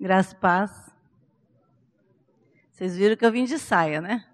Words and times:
Graça 0.00 0.32
e 0.32 0.36
paz. 0.38 0.90
Vocês 2.70 2.96
viram 2.96 3.14
que 3.14 3.26
eu 3.26 3.30
vim 3.30 3.44
de 3.44 3.58
saia, 3.58 4.00
né? 4.00 4.24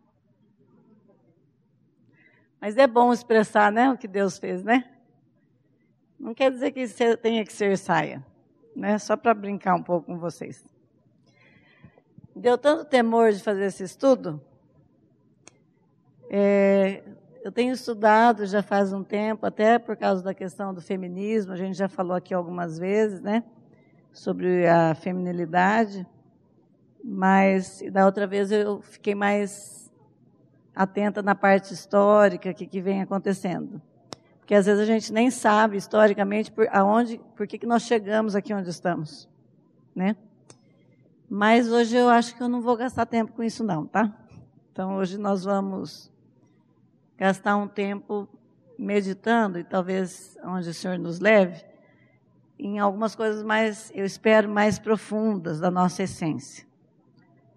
Mas 2.61 2.77
é 2.77 2.87
bom 2.87 3.13
expressar, 3.13 3.73
né, 3.73 3.91
o 3.91 3.99
que 3.99 4.07
Deus 4.07 4.39
fez, 4.39 4.63
né? 4.63 4.89
Não 6.21 6.33
quer 6.33 6.53
dizer 6.53 6.71
que 6.71 6.87
tenha 7.17 7.45
que 7.45 7.53
ser 7.53 7.77
saia, 7.77 8.25
né? 8.77 8.97
Só 8.97 9.17
para 9.17 9.35
brincar 9.35 9.75
um 9.75 9.83
pouco 9.83 10.07
com 10.07 10.17
vocês. 10.17 10.65
Deu 12.37 12.57
tanto 12.57 12.85
temor 12.85 13.33
de 13.33 13.43
fazer 13.43 13.65
esse 13.65 13.83
estudo. 13.83 14.41
É, 16.31 17.03
eu 17.43 17.51
tenho 17.51 17.73
estudado 17.73 18.47
já 18.47 18.63
faz 18.63 18.93
um 18.93 19.03
tempo, 19.03 19.45
até 19.45 19.81
por 19.81 19.97
causa 19.97 20.23
da 20.23 20.33
questão 20.33 20.73
do 20.73 20.81
feminismo, 20.81 21.53
a 21.53 21.57
gente 21.57 21.77
já 21.77 21.89
falou 21.89 22.17
aqui 22.17 22.33
algumas 22.33 22.79
vezes, 22.79 23.21
né? 23.21 23.43
Sobre 24.17 24.67
a 24.67 24.95
feminilidade. 24.95 26.07
Mas 27.05 27.83
da 27.93 28.07
outra 28.07 28.27
vez 28.27 28.51
eu 28.51 28.81
fiquei 28.81 29.15
mais 29.15 29.93
atenta 30.75 31.23
na 31.23 31.35
parte 31.35 31.75
histórica, 31.75 32.51
o 32.51 32.55
que, 32.55 32.67
que 32.67 32.81
vem 32.81 33.03
acontecendo. 33.03 33.81
Porque 34.39 34.55
às 34.55 34.65
vezes 34.65 34.81
a 34.81 34.87
gente 34.87 35.13
nem 35.13 35.31
sabe 35.31 35.77
historicamente 35.77 36.51
por, 36.51 36.67
aonde, 36.73 37.21
por 37.37 37.47
que, 37.47 37.59
que 37.59 37.67
nós 37.67 37.83
chegamos 37.83 38.35
aqui 38.35 38.55
onde 38.55 38.71
estamos. 38.71 39.29
Né? 39.95 40.17
Mas 41.29 41.71
hoje 41.71 41.95
eu 41.95 42.09
acho 42.09 42.35
que 42.35 42.43
eu 42.43 42.49
não 42.49 42.63
vou 42.63 42.75
gastar 42.75 43.05
tempo 43.05 43.33
com 43.33 43.43
isso 43.43 43.63
não, 43.63 43.87
tá? 43.87 44.11
Então 44.73 44.97
hoje 44.97 45.19
nós 45.19 45.45
vamos 45.45 46.11
gastar 47.19 47.55
um 47.57 47.69
tempo 47.69 48.27
meditando 48.79 49.59
e 49.59 49.65
talvez 49.65 50.39
onde 50.43 50.71
o 50.71 50.75
Senhor 50.75 50.99
nos 50.99 51.21
leve 51.21 51.76
em 52.59 52.79
algumas 52.79 53.15
coisas 53.15 53.43
mais, 53.43 53.93
eu 53.95 54.05
espero, 54.05 54.49
mais 54.49 54.79
profundas 54.79 55.61
da 55.61 55.71
nossa 55.71 56.03
essência 56.03 56.67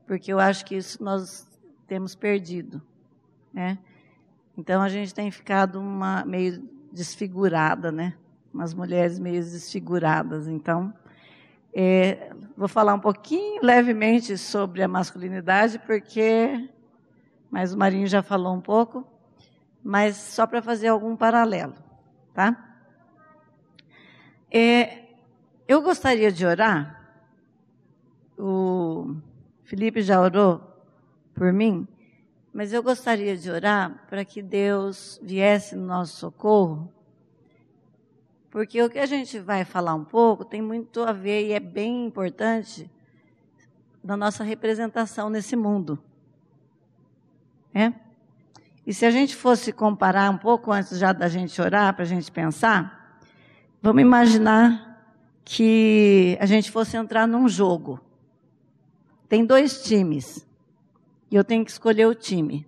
porque 0.09 0.34
eu 0.34 0.39
acho 0.39 0.66
que 0.66 0.75
isso 0.75 1.03
nós 1.03 1.48
temos 1.86 2.16
perdido, 2.16 2.81
né? 3.53 3.77
Então 4.58 4.81
a 4.81 4.89
gente 4.89 5.14
tem 5.14 5.30
ficado 5.30 5.80
uma 5.80 6.25
meio 6.25 6.67
desfigurada, 6.92 7.92
né? 7.92 8.16
Umas 8.52 8.73
mulheres 8.73 9.20
meio 9.20 9.39
desfiguradas. 9.39 10.47
Então, 10.47 10.92
é, 11.72 12.33
vou 12.58 12.67
falar 12.67 12.95
um 12.95 13.00
pouquinho 13.00 13.64
levemente 13.64 14.36
sobre 14.36 14.81
a 14.81 14.88
masculinidade, 14.88 15.77
porque, 15.77 16.67
mas 17.52 17.72
o 17.72 17.77
Marinho 17.77 18.08
já 18.08 18.23
falou 18.23 18.55
um 18.55 18.61
pouco, 18.61 19.05
mas 19.83 20.16
só 20.16 20.47
para 20.47 20.59
fazer 20.59 20.88
algum 20.88 21.16
paralelo, 21.16 21.75
tá? 22.33 22.69
É, 24.52 25.03
eu 25.67 25.81
gostaria 25.81 26.31
de 26.31 26.45
orar. 26.45 27.00
O 28.38 29.16
Felipe 29.64 30.02
já 30.02 30.19
orou 30.19 30.61
por 31.36 31.53
mim, 31.53 31.88
mas 32.52 32.73
eu 32.73 32.81
gostaria 32.81 33.38
de 33.38 33.52
orar 33.52 34.05
para 34.09 34.25
que 34.25 34.42
Deus 34.42 35.20
viesse 35.22 35.75
no 35.75 35.86
nosso 35.86 36.17
socorro, 36.17 36.92
porque 38.50 38.81
o 38.81 38.89
que 38.89 38.97
a 38.97 39.05
gente 39.05 39.39
vai 39.39 39.64
falar 39.64 39.94
um 39.94 40.03
pouco 40.03 40.44
tem 40.44 40.61
muito 40.61 41.03
a 41.03 41.11
ver 41.11 41.47
e 41.47 41.53
é 41.53 41.59
bem 41.59 42.08
importante 42.08 42.89
na 44.03 44.17
nossa 44.17 44.44
representação 44.44 45.30
nesse 45.30 45.55
mundo. 45.55 46.00
É? 47.73 47.94
E 48.88 48.94
se 48.94 49.05
a 49.05 49.11
gente 49.11 49.36
fosse 49.36 49.72
comparar 49.72 50.31
um 50.31 50.38
pouco 50.38 50.72
antes 50.72 50.97
já 50.97 51.14
da 51.14 51.27
gente 51.27 51.61
orar, 51.61 51.94
para 51.94 52.03
a 52.03 52.08
gente 52.08 52.31
pensar, 52.31 52.98
vamos 53.81 54.02
imaginar 54.02 54.89
que 55.44 56.38
a 56.39 56.45
gente 56.45 56.69
fosse 56.69 56.95
entrar 56.95 57.27
num 57.27 57.47
jogo. 57.47 57.99
Tem 59.27 59.45
dois 59.45 59.83
times. 59.83 60.47
E 61.31 61.36
eu 61.36 61.44
tenho 61.44 61.63
que 61.63 61.71
escolher 61.71 62.05
o 62.08 62.16
time. 62.16 62.67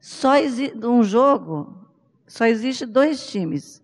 Só 0.00 0.36
existe 0.36 0.86
um 0.86 1.02
jogo, 1.02 1.76
só 2.26 2.46
existe 2.46 2.86
dois 2.86 3.26
times: 3.26 3.82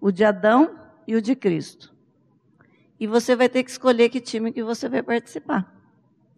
o 0.00 0.10
de 0.10 0.24
Adão 0.24 0.78
e 1.06 1.14
o 1.14 1.22
de 1.22 1.34
Cristo. 1.34 1.94
E 3.00 3.06
você 3.06 3.34
vai 3.34 3.48
ter 3.48 3.64
que 3.64 3.70
escolher 3.70 4.08
que 4.08 4.20
time 4.20 4.52
que 4.52 4.62
você 4.62 4.88
vai 4.88 5.02
participar. 5.02 5.74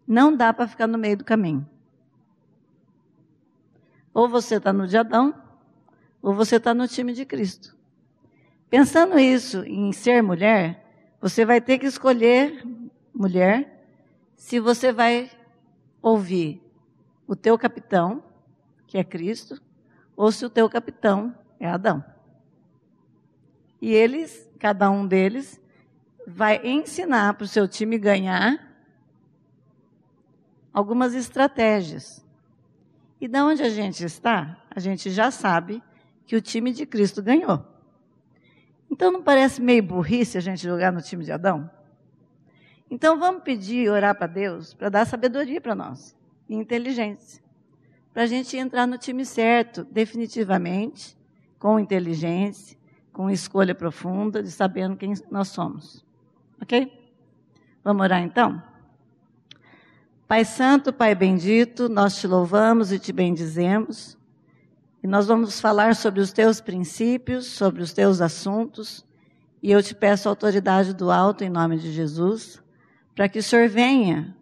Não 0.06 0.36
dá 0.36 0.52
para 0.52 0.68
ficar 0.68 0.86
no 0.86 0.96
meio 0.96 1.16
do 1.16 1.24
caminho. 1.24 1.68
Ou 4.12 4.28
você 4.28 4.56
está 4.56 4.72
no 4.72 4.86
de 4.86 4.96
Adão, 4.96 5.34
ou 6.22 6.32
você 6.32 6.56
está 6.56 6.72
no 6.72 6.86
time 6.86 7.12
de 7.12 7.24
Cristo. 7.24 7.73
Pensando 8.70 9.18
isso 9.18 9.64
em 9.64 9.92
ser 9.92 10.22
mulher, 10.22 10.84
você 11.20 11.44
vai 11.44 11.60
ter 11.60 11.78
que 11.78 11.86
escolher 11.86 12.62
mulher, 13.14 13.86
se 14.36 14.58
você 14.58 14.92
vai 14.92 15.30
ouvir 16.02 16.62
o 17.26 17.34
teu 17.34 17.56
capitão, 17.56 18.22
que 18.86 18.98
é 18.98 19.04
Cristo, 19.04 19.60
ou 20.16 20.30
se 20.30 20.44
o 20.44 20.50
teu 20.50 20.68
capitão 20.68 21.34
é 21.58 21.68
Adão. 21.68 22.04
E 23.80 23.92
eles, 23.92 24.50
cada 24.58 24.90
um 24.90 25.06
deles, 25.06 25.60
vai 26.26 26.60
ensinar 26.66 27.34
para 27.34 27.44
o 27.44 27.48
seu 27.48 27.68
time 27.68 27.98
ganhar 27.98 28.74
algumas 30.72 31.14
estratégias. 31.14 32.24
E 33.20 33.28
da 33.28 33.44
onde 33.46 33.62
a 33.62 33.70
gente 33.70 34.04
está, 34.04 34.62
a 34.70 34.80
gente 34.80 35.10
já 35.10 35.30
sabe 35.30 35.82
que 36.26 36.36
o 36.36 36.40
time 36.40 36.72
de 36.72 36.84
Cristo 36.84 37.22
ganhou. 37.22 37.73
Então 38.94 39.10
não 39.10 39.24
parece 39.24 39.60
meio 39.60 39.82
burrice 39.82 40.38
a 40.38 40.40
gente 40.40 40.62
jogar 40.62 40.92
no 40.92 41.02
time 41.02 41.24
de 41.24 41.32
Adão? 41.32 41.68
Então 42.88 43.18
vamos 43.18 43.42
pedir, 43.42 43.90
orar 43.90 44.14
para 44.14 44.28
Deus, 44.28 44.72
para 44.72 44.88
dar 44.88 45.04
sabedoria 45.04 45.60
para 45.60 45.74
nós 45.74 46.14
e 46.48 46.54
inteligência, 46.54 47.42
para 48.12 48.22
a 48.22 48.26
gente 48.26 48.56
entrar 48.56 48.86
no 48.86 48.96
time 48.96 49.26
certo, 49.26 49.82
definitivamente, 49.82 51.18
com 51.58 51.80
inteligência, 51.80 52.78
com 53.12 53.28
escolha 53.28 53.74
profunda, 53.74 54.40
de 54.40 54.52
sabendo 54.52 54.96
quem 54.96 55.12
nós 55.28 55.48
somos. 55.48 56.04
Ok? 56.62 56.92
Vamos 57.82 58.00
orar 58.00 58.22
então? 58.22 58.62
Pai 60.28 60.44
Santo, 60.44 60.92
Pai 60.92 61.16
Bendito, 61.16 61.88
nós 61.88 62.14
te 62.14 62.28
louvamos 62.28 62.92
e 62.92 63.00
te 63.00 63.12
bendizemos. 63.12 64.16
E 65.04 65.06
nós 65.06 65.26
vamos 65.26 65.60
falar 65.60 65.94
sobre 65.94 66.22
os 66.22 66.32
teus 66.32 66.62
princípios, 66.62 67.44
sobre 67.44 67.82
os 67.82 67.92
teus 67.92 68.22
assuntos. 68.22 69.04
E 69.62 69.70
eu 69.70 69.82
te 69.82 69.94
peço 69.94 70.30
autoridade 70.30 70.94
do 70.94 71.10
alto 71.10 71.44
em 71.44 71.50
nome 71.50 71.76
de 71.76 71.92
Jesus 71.92 72.58
para 73.14 73.28
que 73.28 73.38
o 73.38 73.42
Senhor 73.42 73.68
venha 73.68 74.34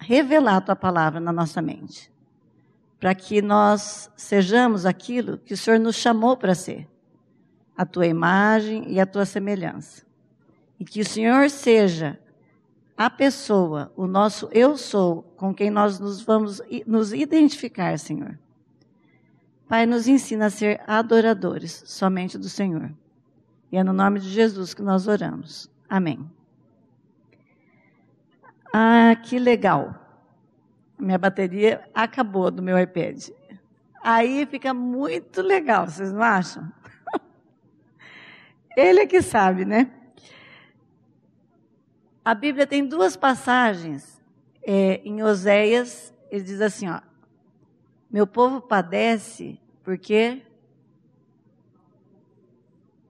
revelar 0.00 0.56
a 0.56 0.60
tua 0.60 0.74
palavra 0.74 1.20
na 1.20 1.32
nossa 1.32 1.62
mente, 1.62 2.12
para 2.98 3.14
que 3.14 3.40
nós 3.40 4.10
sejamos 4.16 4.84
aquilo 4.84 5.38
que 5.38 5.54
o 5.54 5.56
Senhor 5.56 5.78
nos 5.78 5.94
chamou 5.94 6.36
para 6.36 6.56
ser, 6.56 6.88
a 7.76 7.86
tua 7.86 8.08
imagem 8.08 8.90
e 8.90 8.98
a 8.98 9.06
tua 9.06 9.24
semelhança. 9.24 10.04
E 10.78 10.84
que 10.84 11.02
o 11.02 11.08
Senhor 11.08 11.48
seja 11.48 12.18
a 12.96 13.08
pessoa, 13.08 13.92
o 13.96 14.08
nosso 14.08 14.48
eu 14.50 14.76
sou, 14.76 15.22
com 15.36 15.54
quem 15.54 15.70
nós 15.70 16.00
nos 16.00 16.20
vamos 16.20 16.60
nos 16.84 17.12
identificar, 17.12 17.96
Senhor. 17.96 18.40
Pai, 19.74 19.86
nos 19.86 20.06
ensina 20.06 20.46
a 20.46 20.50
ser 20.50 20.80
adoradores 20.86 21.82
somente 21.84 22.38
do 22.38 22.48
Senhor. 22.48 22.94
E 23.72 23.76
é 23.76 23.82
no 23.82 23.92
nome 23.92 24.20
de 24.20 24.28
Jesus 24.28 24.72
que 24.72 24.80
nós 24.80 25.08
oramos. 25.08 25.68
Amém. 25.88 26.30
Ah, 28.72 29.16
que 29.20 29.36
legal. 29.36 29.92
Minha 30.96 31.18
bateria 31.18 31.90
acabou 31.92 32.52
do 32.52 32.62
meu 32.62 32.78
iPad. 32.78 33.30
Aí 34.00 34.46
fica 34.46 34.72
muito 34.72 35.42
legal, 35.42 35.88
vocês 35.88 36.12
não 36.12 36.22
acham? 36.22 36.72
Ele 38.76 39.00
é 39.00 39.06
que 39.08 39.20
sabe, 39.22 39.64
né? 39.64 39.90
A 42.24 42.32
Bíblia 42.32 42.64
tem 42.64 42.86
duas 42.86 43.16
passagens 43.16 44.22
é, 44.62 45.00
em 45.04 45.20
Oséias. 45.24 46.14
Ele 46.30 46.44
diz 46.44 46.60
assim: 46.60 46.88
ó, 46.88 47.00
meu 48.08 48.24
povo 48.24 48.60
padece 48.60 49.60
porque 49.84 50.42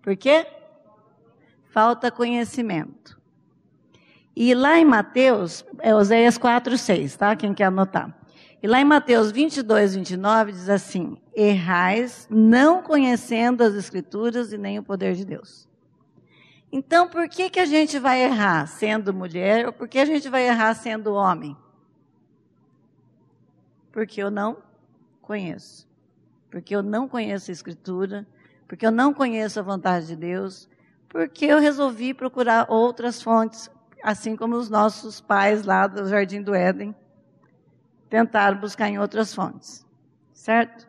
por 0.04 0.14
quê? 0.16 0.46
Falta 1.70 2.10
conhecimento. 2.10 3.18
E 4.36 4.52
lá 4.52 4.78
em 4.78 4.84
Mateus, 4.84 5.64
é 5.78 5.94
Oséias 5.94 6.36
4, 6.36 6.76
6, 6.76 7.16
tá? 7.16 7.34
Quem 7.34 7.54
quer 7.54 7.64
anotar. 7.64 8.14
E 8.62 8.66
lá 8.66 8.80
em 8.80 8.84
Mateus 8.84 9.30
22, 9.30 9.94
29 9.94 10.52
diz 10.52 10.68
assim: 10.68 11.16
Errais 11.34 12.26
não 12.30 12.82
conhecendo 12.82 13.62
as 13.62 13.74
Escrituras 13.74 14.52
e 14.52 14.58
nem 14.58 14.78
o 14.78 14.82
poder 14.82 15.14
de 15.14 15.24
Deus. 15.24 15.68
Então, 16.70 17.08
por 17.08 17.28
que, 17.28 17.48
que 17.48 17.60
a 17.60 17.66
gente 17.66 17.98
vai 17.98 18.22
errar 18.22 18.66
sendo 18.66 19.14
mulher 19.14 19.66
ou 19.66 19.72
por 19.72 19.88
que 19.88 19.98
a 19.98 20.04
gente 20.04 20.28
vai 20.28 20.46
errar 20.46 20.74
sendo 20.74 21.14
homem? 21.14 21.56
Porque 23.92 24.20
eu 24.20 24.30
não 24.30 24.58
conheço. 25.22 25.88
Porque 26.54 26.72
eu 26.72 26.84
não 26.84 27.08
conheço 27.08 27.50
a 27.50 27.52
Escritura, 27.52 28.24
porque 28.68 28.86
eu 28.86 28.92
não 28.92 29.12
conheço 29.12 29.58
a 29.58 29.62
vontade 29.62 30.06
de 30.06 30.14
Deus, 30.14 30.68
porque 31.08 31.46
eu 31.46 31.58
resolvi 31.58 32.14
procurar 32.14 32.70
outras 32.70 33.20
fontes 33.20 33.68
assim 34.00 34.36
como 34.36 34.54
os 34.54 34.70
nossos 34.70 35.20
pais 35.20 35.64
lá 35.64 35.88
do 35.88 36.08
Jardim 36.08 36.40
do 36.40 36.54
Éden 36.54 36.94
tentaram 38.08 38.56
buscar 38.56 38.88
em 38.88 39.00
outras 39.00 39.34
fontes. 39.34 39.84
Certo? 40.32 40.86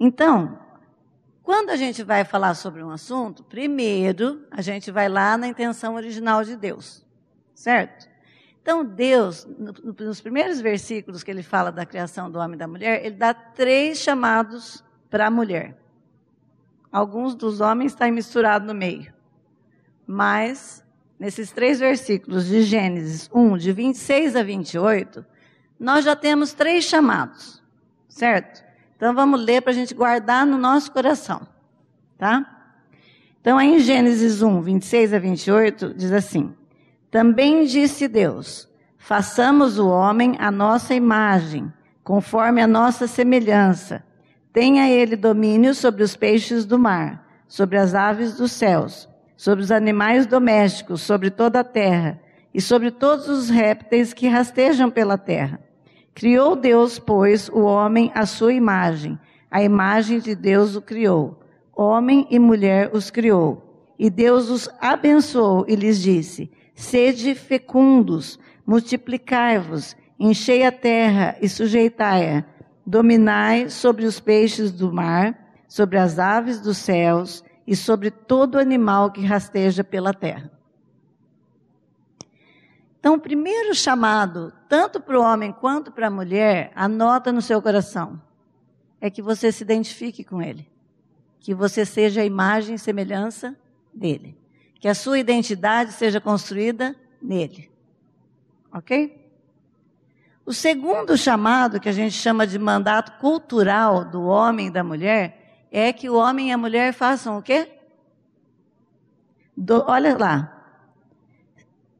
Então, 0.00 0.58
quando 1.42 1.68
a 1.68 1.76
gente 1.76 2.02
vai 2.02 2.24
falar 2.24 2.54
sobre 2.54 2.82
um 2.82 2.88
assunto, 2.88 3.44
primeiro 3.44 4.42
a 4.50 4.62
gente 4.62 4.90
vai 4.90 5.10
lá 5.10 5.36
na 5.36 5.48
intenção 5.48 5.96
original 5.96 6.42
de 6.42 6.56
Deus. 6.56 7.04
Certo? 7.54 8.08
Então, 8.68 8.84
Deus, 8.84 9.48
nos 9.96 10.20
primeiros 10.20 10.60
versículos 10.60 11.22
que 11.22 11.30
ele 11.30 11.42
fala 11.42 11.72
da 11.72 11.86
criação 11.86 12.30
do 12.30 12.38
homem 12.38 12.54
e 12.54 12.58
da 12.58 12.68
mulher, 12.68 13.02
ele 13.02 13.14
dá 13.14 13.32
três 13.32 13.96
chamados 13.96 14.84
para 15.08 15.28
a 15.28 15.30
mulher. 15.30 15.74
Alguns 16.92 17.34
dos 17.34 17.62
homens 17.62 17.92
estão 17.92 18.12
misturados 18.12 18.68
no 18.68 18.74
meio. 18.74 19.10
Mas, 20.06 20.84
nesses 21.18 21.50
três 21.50 21.80
versículos 21.80 22.44
de 22.44 22.60
Gênesis 22.60 23.30
1, 23.32 23.56
de 23.56 23.72
26 23.72 24.36
a 24.36 24.42
28, 24.42 25.24
nós 25.80 26.04
já 26.04 26.14
temos 26.14 26.52
três 26.52 26.84
chamados, 26.84 27.62
certo? 28.06 28.62
Então 28.98 29.14
vamos 29.14 29.40
ler 29.40 29.62
para 29.62 29.70
a 29.70 29.74
gente 29.74 29.94
guardar 29.94 30.44
no 30.44 30.58
nosso 30.58 30.92
coração, 30.92 31.40
tá? 32.18 32.74
Então 33.40 33.56
aí 33.56 33.76
em 33.76 33.78
Gênesis 33.78 34.42
1, 34.42 34.60
26 34.60 35.14
a 35.14 35.18
28, 35.18 35.94
diz 35.94 36.12
assim: 36.12 36.54
Também 37.10 37.64
disse 37.64 38.06
Deus: 38.06 38.68
Façamos 38.98 39.78
o 39.78 39.88
homem 39.88 40.36
à 40.38 40.50
nossa 40.50 40.94
imagem, 40.94 41.72
conforme 42.04 42.60
a 42.60 42.66
nossa 42.66 43.06
semelhança. 43.06 44.04
Tenha 44.52 44.88
ele 44.90 45.16
domínio 45.16 45.74
sobre 45.74 46.02
os 46.02 46.16
peixes 46.16 46.66
do 46.66 46.78
mar, 46.78 47.26
sobre 47.46 47.78
as 47.78 47.94
aves 47.94 48.36
dos 48.36 48.52
céus, 48.52 49.08
sobre 49.36 49.64
os 49.64 49.70
animais 49.70 50.26
domésticos, 50.26 51.00
sobre 51.00 51.30
toda 51.30 51.60
a 51.60 51.64
terra, 51.64 52.20
e 52.52 52.60
sobre 52.60 52.90
todos 52.90 53.28
os 53.28 53.48
répteis 53.48 54.12
que 54.12 54.26
rastejam 54.26 54.90
pela 54.90 55.16
terra. 55.16 55.60
Criou 56.14 56.56
Deus, 56.56 56.98
pois, 56.98 57.48
o 57.48 57.60
homem 57.60 58.10
à 58.14 58.26
sua 58.26 58.52
imagem. 58.52 59.18
A 59.50 59.62
imagem 59.62 60.18
de 60.18 60.34
Deus 60.34 60.74
o 60.74 60.82
criou. 60.82 61.40
Homem 61.74 62.26
e 62.28 62.38
mulher 62.38 62.90
os 62.92 63.08
criou. 63.08 63.92
E 63.98 64.10
Deus 64.10 64.50
os 64.50 64.68
abençoou 64.80 65.64
e 65.68 65.76
lhes 65.76 66.00
disse: 66.00 66.50
Sede 66.78 67.34
fecundos, 67.34 68.38
multiplicai-vos, 68.64 69.96
enchei 70.16 70.64
a 70.64 70.70
terra 70.70 71.36
e 71.42 71.48
sujeitai-a. 71.48 72.44
Dominai 72.86 73.68
sobre 73.68 74.06
os 74.06 74.20
peixes 74.20 74.70
do 74.70 74.92
mar, 74.92 75.36
sobre 75.66 75.98
as 75.98 76.20
aves 76.20 76.60
dos 76.60 76.78
céus 76.78 77.42
e 77.66 77.74
sobre 77.74 78.12
todo 78.12 78.60
animal 78.60 79.10
que 79.10 79.26
rasteja 79.26 79.82
pela 79.82 80.14
terra. 80.14 80.52
Então, 83.00 83.14
o 83.14 83.20
primeiro 83.20 83.74
chamado, 83.74 84.52
tanto 84.68 85.00
para 85.00 85.18
o 85.18 85.22
homem 85.22 85.50
quanto 85.50 85.90
para 85.90 86.06
a 86.06 86.10
mulher, 86.10 86.70
anota 86.76 87.32
no 87.32 87.42
seu 87.42 87.60
coração, 87.60 88.22
é 89.00 89.10
que 89.10 89.20
você 89.20 89.50
se 89.50 89.64
identifique 89.64 90.22
com 90.22 90.40
ele, 90.40 90.70
que 91.40 91.52
você 91.52 91.84
seja 91.84 92.20
a 92.20 92.24
imagem 92.24 92.76
e 92.76 92.78
semelhança 92.78 93.56
dele, 93.92 94.38
que 94.78 94.88
a 94.88 94.94
sua 94.94 95.18
identidade 95.18 95.92
seja 95.92 96.20
construída 96.20 96.94
nele. 97.20 97.70
Ok? 98.72 99.28
O 100.46 100.52
segundo 100.52 101.16
chamado, 101.16 101.78
que 101.78 101.88
a 101.88 101.92
gente 101.92 102.14
chama 102.14 102.46
de 102.46 102.58
mandato 102.58 103.18
cultural 103.20 104.04
do 104.04 104.22
homem 104.22 104.68
e 104.68 104.70
da 104.70 104.82
mulher, 104.82 105.66
é 105.70 105.92
que 105.92 106.08
o 106.08 106.16
homem 106.16 106.48
e 106.48 106.52
a 106.52 106.58
mulher 106.58 106.94
façam 106.94 107.38
o 107.38 107.42
quê? 107.42 107.68
Do, 109.56 109.84
olha 109.86 110.16
lá, 110.16 110.58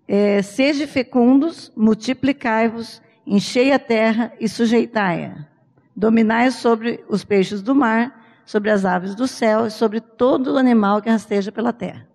é, 0.06 0.40
Sede 0.40 0.86
fecundos, 0.86 1.70
multiplicai-vos, 1.76 3.02
enchei 3.26 3.72
a 3.72 3.78
terra 3.78 4.32
e 4.40 4.48
sujeitai-a. 4.48 5.46
Dominai 5.94 6.50
sobre 6.50 7.04
os 7.08 7.24
peixes 7.24 7.60
do 7.60 7.74
mar, 7.74 8.24
sobre 8.46 8.70
as 8.70 8.86
aves 8.86 9.14
do 9.14 9.28
céu 9.28 9.66
e 9.66 9.70
sobre 9.70 10.00
todo 10.00 10.56
animal 10.56 11.02
que 11.02 11.10
rasteja 11.10 11.52
pela 11.52 11.72
terra. 11.72 12.08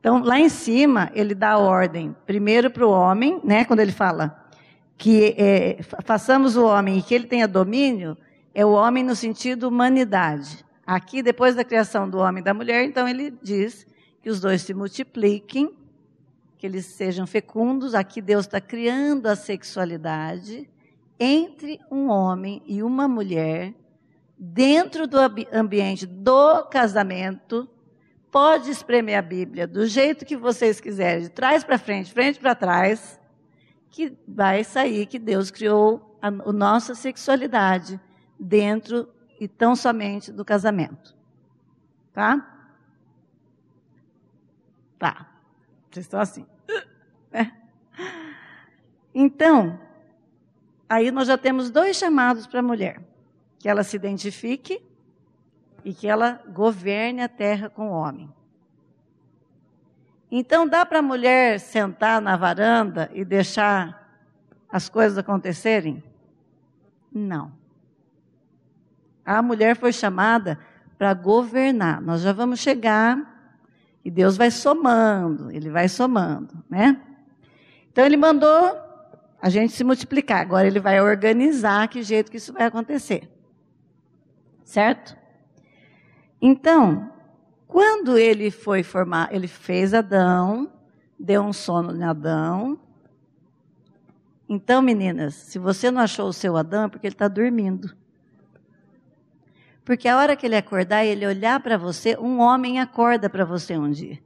Então, 0.00 0.22
lá 0.22 0.38
em 0.38 0.48
cima, 0.48 1.10
ele 1.14 1.34
dá 1.34 1.52
a 1.52 1.58
ordem, 1.58 2.14
primeiro 2.24 2.70
para 2.70 2.86
o 2.86 2.90
homem, 2.90 3.40
né, 3.42 3.64
quando 3.64 3.80
ele 3.80 3.92
fala 3.92 4.44
que 4.96 5.34
é, 5.36 5.78
façamos 6.04 6.56
o 6.56 6.64
homem 6.64 6.98
e 6.98 7.02
que 7.02 7.14
ele 7.14 7.26
tenha 7.26 7.46
domínio, 7.46 8.16
é 8.54 8.64
o 8.64 8.70
homem 8.70 9.04
no 9.04 9.14
sentido 9.14 9.68
humanidade. 9.68 10.64
Aqui, 10.86 11.22
depois 11.22 11.54
da 11.54 11.64
criação 11.64 12.08
do 12.08 12.18
homem 12.18 12.40
e 12.40 12.44
da 12.44 12.54
mulher, 12.54 12.84
então 12.84 13.06
ele 13.06 13.30
diz 13.42 13.86
que 14.22 14.30
os 14.30 14.40
dois 14.40 14.62
se 14.62 14.72
multipliquem 14.72 15.76
que 16.58 16.66
eles 16.66 16.86
sejam 16.86 17.26
fecundos. 17.26 17.94
Aqui 17.94 18.22
Deus 18.22 18.46
está 18.46 18.60
criando 18.60 19.26
a 19.26 19.36
sexualidade 19.36 20.68
entre 21.18 21.80
um 21.90 22.08
homem 22.08 22.62
e 22.66 22.82
uma 22.82 23.08
mulher, 23.08 23.74
dentro 24.38 25.06
do 25.06 25.18
ambiente 25.52 26.06
do 26.06 26.64
casamento. 26.64 27.68
Pode 28.36 28.70
espremer 28.70 29.16
a 29.16 29.22
Bíblia 29.22 29.66
do 29.66 29.86
jeito 29.86 30.26
que 30.26 30.36
vocês 30.36 30.78
quiserem, 30.78 31.22
de 31.22 31.30
trás 31.30 31.64
para 31.64 31.78
frente, 31.78 32.12
frente 32.12 32.38
para 32.38 32.54
trás, 32.54 33.18
que 33.88 34.14
vai 34.28 34.62
sair 34.62 35.06
que 35.06 35.18
Deus 35.18 35.50
criou 35.50 36.18
a, 36.20 36.28
a 36.28 36.52
nossa 36.52 36.94
sexualidade 36.94 37.98
dentro 38.38 39.08
e 39.40 39.48
tão 39.48 39.74
somente 39.74 40.30
do 40.30 40.44
casamento. 40.44 41.16
Tá? 42.12 42.68
Tá. 44.98 45.32
Vocês 45.90 46.04
estão 46.04 46.20
assim. 46.20 46.46
É. 47.32 47.50
Então, 49.14 49.80
aí 50.86 51.10
nós 51.10 51.26
já 51.26 51.38
temos 51.38 51.70
dois 51.70 51.96
chamados 51.96 52.46
para 52.46 52.60
a 52.60 52.62
mulher: 52.62 53.00
que 53.58 53.66
ela 53.66 53.82
se 53.82 53.96
identifique 53.96 54.82
e 55.86 55.94
que 55.94 56.08
ela 56.08 56.42
governe 56.48 57.22
a 57.22 57.28
terra 57.28 57.70
com 57.70 57.90
o 57.90 57.92
homem. 57.92 58.28
Então, 60.28 60.66
dá 60.66 60.84
para 60.84 60.98
a 60.98 61.02
mulher 61.02 61.60
sentar 61.60 62.20
na 62.20 62.36
varanda 62.36 63.08
e 63.14 63.24
deixar 63.24 64.20
as 64.68 64.88
coisas 64.88 65.16
acontecerem? 65.16 66.02
Não. 67.12 67.52
A 69.24 69.40
mulher 69.40 69.76
foi 69.76 69.92
chamada 69.92 70.58
para 70.98 71.14
governar. 71.14 72.02
Nós 72.02 72.20
já 72.20 72.32
vamos 72.32 72.58
chegar 72.58 73.54
e 74.04 74.10
Deus 74.10 74.36
vai 74.36 74.50
somando, 74.50 75.52
ele 75.52 75.70
vai 75.70 75.88
somando, 75.88 76.64
né? 76.68 77.00
Então 77.92 78.04
ele 78.04 78.16
mandou 78.16 78.76
a 79.40 79.48
gente 79.48 79.72
se 79.72 79.84
multiplicar. 79.84 80.40
Agora 80.40 80.66
ele 80.66 80.80
vai 80.80 81.00
organizar 81.00 81.86
que 81.86 82.02
jeito 82.02 82.28
que 82.28 82.38
isso 82.38 82.52
vai 82.52 82.64
acontecer. 82.64 83.30
Certo? 84.64 85.25
Então, 86.40 87.10
quando 87.66 88.16
ele 88.16 88.50
foi 88.50 88.82
formar, 88.82 89.28
ele 89.32 89.48
fez 89.48 89.92
Adão, 89.92 90.70
deu 91.18 91.42
um 91.42 91.52
sono 91.52 91.94
em 91.94 92.02
Adão. 92.02 92.78
Então, 94.48 94.80
meninas, 94.80 95.34
se 95.34 95.58
você 95.58 95.90
não 95.90 96.00
achou 96.00 96.28
o 96.28 96.32
seu 96.32 96.56
Adão, 96.56 96.84
é 96.84 96.88
porque 96.88 97.06
ele 97.06 97.14
está 97.14 97.28
dormindo. 97.28 97.94
Porque 99.84 100.08
a 100.08 100.16
hora 100.16 100.36
que 100.36 100.46
ele 100.46 100.56
acordar 100.56 101.04
ele 101.04 101.26
olhar 101.26 101.60
para 101.60 101.76
você, 101.76 102.16
um 102.18 102.40
homem 102.40 102.80
acorda 102.80 103.30
para 103.30 103.44
você 103.44 103.76
um 103.76 103.90
dia. 103.90 104.18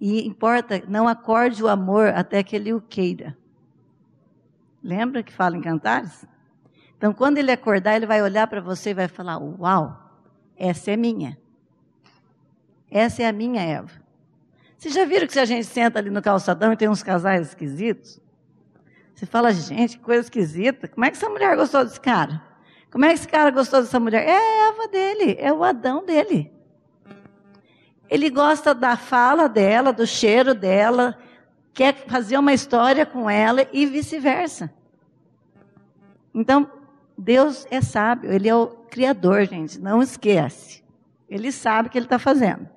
E 0.00 0.26
importa, 0.26 0.82
não 0.88 1.06
acorde 1.06 1.62
o 1.62 1.68
amor 1.68 2.08
até 2.08 2.42
que 2.42 2.56
ele 2.56 2.72
o 2.72 2.80
queira. 2.80 3.36
Lembra 4.82 5.22
que 5.22 5.32
fala 5.32 5.56
em 5.56 5.60
cantares? 5.60 6.26
Então, 6.96 7.12
quando 7.12 7.38
ele 7.38 7.52
acordar, 7.52 7.96
ele 7.96 8.06
vai 8.06 8.22
olhar 8.22 8.46
para 8.46 8.60
você 8.60 8.90
e 8.90 8.94
vai 8.94 9.08
falar: 9.08 9.38
Uau, 9.38 10.09
essa 10.60 10.90
é 10.90 10.96
minha. 10.96 11.38
Essa 12.90 13.22
é 13.22 13.26
a 13.26 13.32
minha 13.32 13.62
Eva. 13.62 13.90
Vocês 14.76 14.92
já 14.92 15.06
viram 15.06 15.26
que 15.26 15.32
se 15.32 15.40
a 15.40 15.44
gente 15.46 15.64
senta 15.64 15.98
ali 15.98 16.10
no 16.10 16.20
calçadão 16.20 16.70
e 16.70 16.76
tem 16.76 16.86
uns 16.86 17.02
casais 17.02 17.48
esquisitos? 17.48 18.20
Você 19.14 19.24
fala, 19.24 19.52
gente, 19.52 19.96
que 19.96 20.04
coisa 20.04 20.20
esquisita. 20.20 20.86
Como 20.86 21.04
é 21.04 21.10
que 21.10 21.16
essa 21.16 21.30
mulher 21.30 21.56
gostou 21.56 21.82
desse 21.82 22.00
cara? 22.00 22.42
Como 22.90 23.06
é 23.06 23.08
que 23.08 23.14
esse 23.14 23.28
cara 23.28 23.50
gostou 23.50 23.80
dessa 23.80 23.98
mulher? 23.98 24.26
É 24.26 24.36
a 24.36 24.68
Eva 24.68 24.88
dele, 24.88 25.36
é 25.38 25.50
o 25.50 25.64
Adão 25.64 26.04
dele. 26.04 26.52
Ele 28.10 28.28
gosta 28.28 28.74
da 28.74 28.96
fala 28.96 29.48
dela, 29.48 29.92
do 29.94 30.06
cheiro 30.06 30.54
dela, 30.54 31.16
quer 31.72 31.94
fazer 32.06 32.36
uma 32.36 32.52
história 32.52 33.06
com 33.06 33.30
ela 33.30 33.66
e 33.72 33.86
vice-versa. 33.86 34.70
Então, 36.34 36.70
Deus 37.20 37.66
é 37.70 37.80
sábio, 37.80 38.32
Ele 38.32 38.48
é 38.48 38.54
o 38.54 38.66
Criador, 38.66 39.46
gente, 39.46 39.78
não 39.78 40.02
esquece. 40.02 40.82
Ele 41.28 41.52
sabe 41.52 41.88
o 41.88 41.90
que 41.90 41.98
Ele 41.98 42.06
está 42.06 42.18
fazendo. 42.18 42.68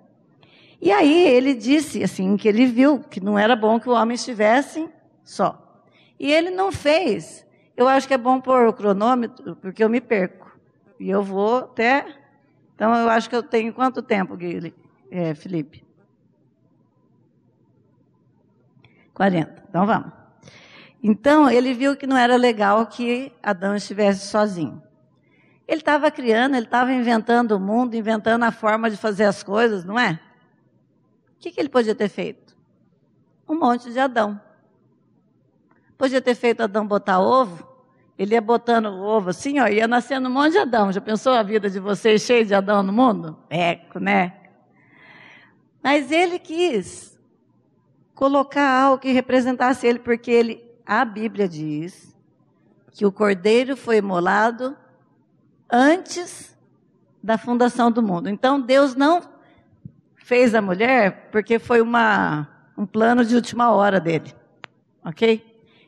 E 0.81 0.91
aí 0.91 1.29
ele 1.29 1.53
disse 1.53 2.03
assim 2.03 2.35
que 2.35 2.45
ele 2.45 2.65
viu 2.65 2.99
que 2.99 3.21
não 3.21 3.39
era 3.39 3.55
bom 3.55 3.79
que 3.79 3.87
o 3.87 3.93
homem 3.93 4.15
estivesse 4.15 4.85
só. 5.23 5.81
E 6.19 6.29
ele 6.29 6.49
não 6.49 6.73
fez. 6.73 7.47
Eu 7.77 7.87
acho 7.87 8.05
que 8.05 8.13
é 8.13 8.17
bom 8.17 8.41
pôr 8.41 8.67
o 8.67 8.73
cronômetro, 8.73 9.55
porque 9.55 9.81
eu 9.81 9.87
me 9.87 10.01
perco. 10.01 10.51
E 10.99 11.09
eu 11.09 11.23
vou 11.23 11.59
até. 11.59 12.05
Então, 12.75 12.93
eu 12.93 13.09
acho 13.09 13.29
que 13.29 13.35
eu 13.35 13.41
tenho 13.41 13.73
quanto 13.73 14.01
tempo, 14.01 14.35
Guilherme, 14.35 14.73
é, 15.09 15.33
Felipe? 15.33 15.85
40. 19.13 19.63
Então 19.69 19.85
vamos. 19.85 20.22
Então 21.03 21.49
ele 21.51 21.73
viu 21.73 21.97
que 21.97 22.07
não 22.07 22.17
era 22.17 22.37
legal 22.37 22.87
que 22.87 23.33
Adão 23.43 23.75
estivesse 23.75 24.27
sozinho. 24.27 24.81
Ele 25.67 25.81
estava 25.81 26.09
criando, 26.09 26.55
ele 26.55 26.65
estava 26.65 26.93
inventando 26.93 27.51
o 27.51 27.59
mundo, 27.59 27.95
inventando 27.95 28.43
a 28.43 28.51
forma 28.51 28.89
de 28.89 28.95
fazer 28.95 29.25
as 29.25 29.43
coisas, 29.43 29.83
não 29.83 29.99
é? 29.99 30.19
O 31.35 31.39
que, 31.39 31.51
que 31.51 31.59
ele 31.59 31.69
podia 31.69 31.93
ter 31.93 32.07
feito? 32.07 32.55
Um 33.47 33.59
monte 33.59 33.91
de 33.91 33.99
Adão. 33.99 34.39
Podia 35.97 36.21
ter 36.21 36.35
feito 36.35 36.63
Adão 36.63 36.87
botar 36.87 37.19
ovo, 37.19 37.67
ele 38.17 38.35
ia 38.35 38.41
botando 38.41 38.85
o 38.85 39.01
ovo 39.01 39.31
assim, 39.31 39.59
ó, 39.59 39.67
ia 39.67 39.87
nascendo 39.87 40.29
um 40.29 40.31
monte 40.31 40.53
de 40.53 40.59
Adão. 40.59 40.91
Já 40.91 41.01
pensou 41.01 41.33
a 41.33 41.43
vida 41.43 41.69
de 41.69 41.79
vocês 41.79 42.21
cheia 42.21 42.45
de 42.45 42.53
Adão 42.53 42.83
no 42.83 42.93
mundo? 42.93 43.37
Eco, 43.49 43.99
né? 43.99 44.33
Mas 45.81 46.11
ele 46.11 46.39
quis 46.39 47.19
colocar 48.13 48.69
algo 48.69 48.99
que 48.99 49.11
representasse 49.11 49.85
ele, 49.85 49.99
porque 49.99 50.31
ele, 50.31 50.63
a 50.85 51.03
Bíblia 51.05 51.47
diz 51.47 52.15
que 52.91 53.05
o 53.05 53.11
cordeiro 53.11 53.75
foi 53.75 53.97
imolado 53.97 54.75
antes 55.71 56.55
da 57.21 57.37
fundação 57.37 57.91
do 57.91 58.03
mundo. 58.03 58.29
Então 58.29 58.59
Deus 58.59 58.95
não 58.95 59.21
fez 60.15 60.53
a 60.53 60.61
mulher 60.61 61.29
porque 61.31 61.57
foi 61.57 61.81
uma, 61.81 62.47
um 62.77 62.85
plano 62.85 63.25
de 63.25 63.35
última 63.35 63.71
hora 63.71 63.99
dele. 63.99 64.33
Ok? 65.03 65.29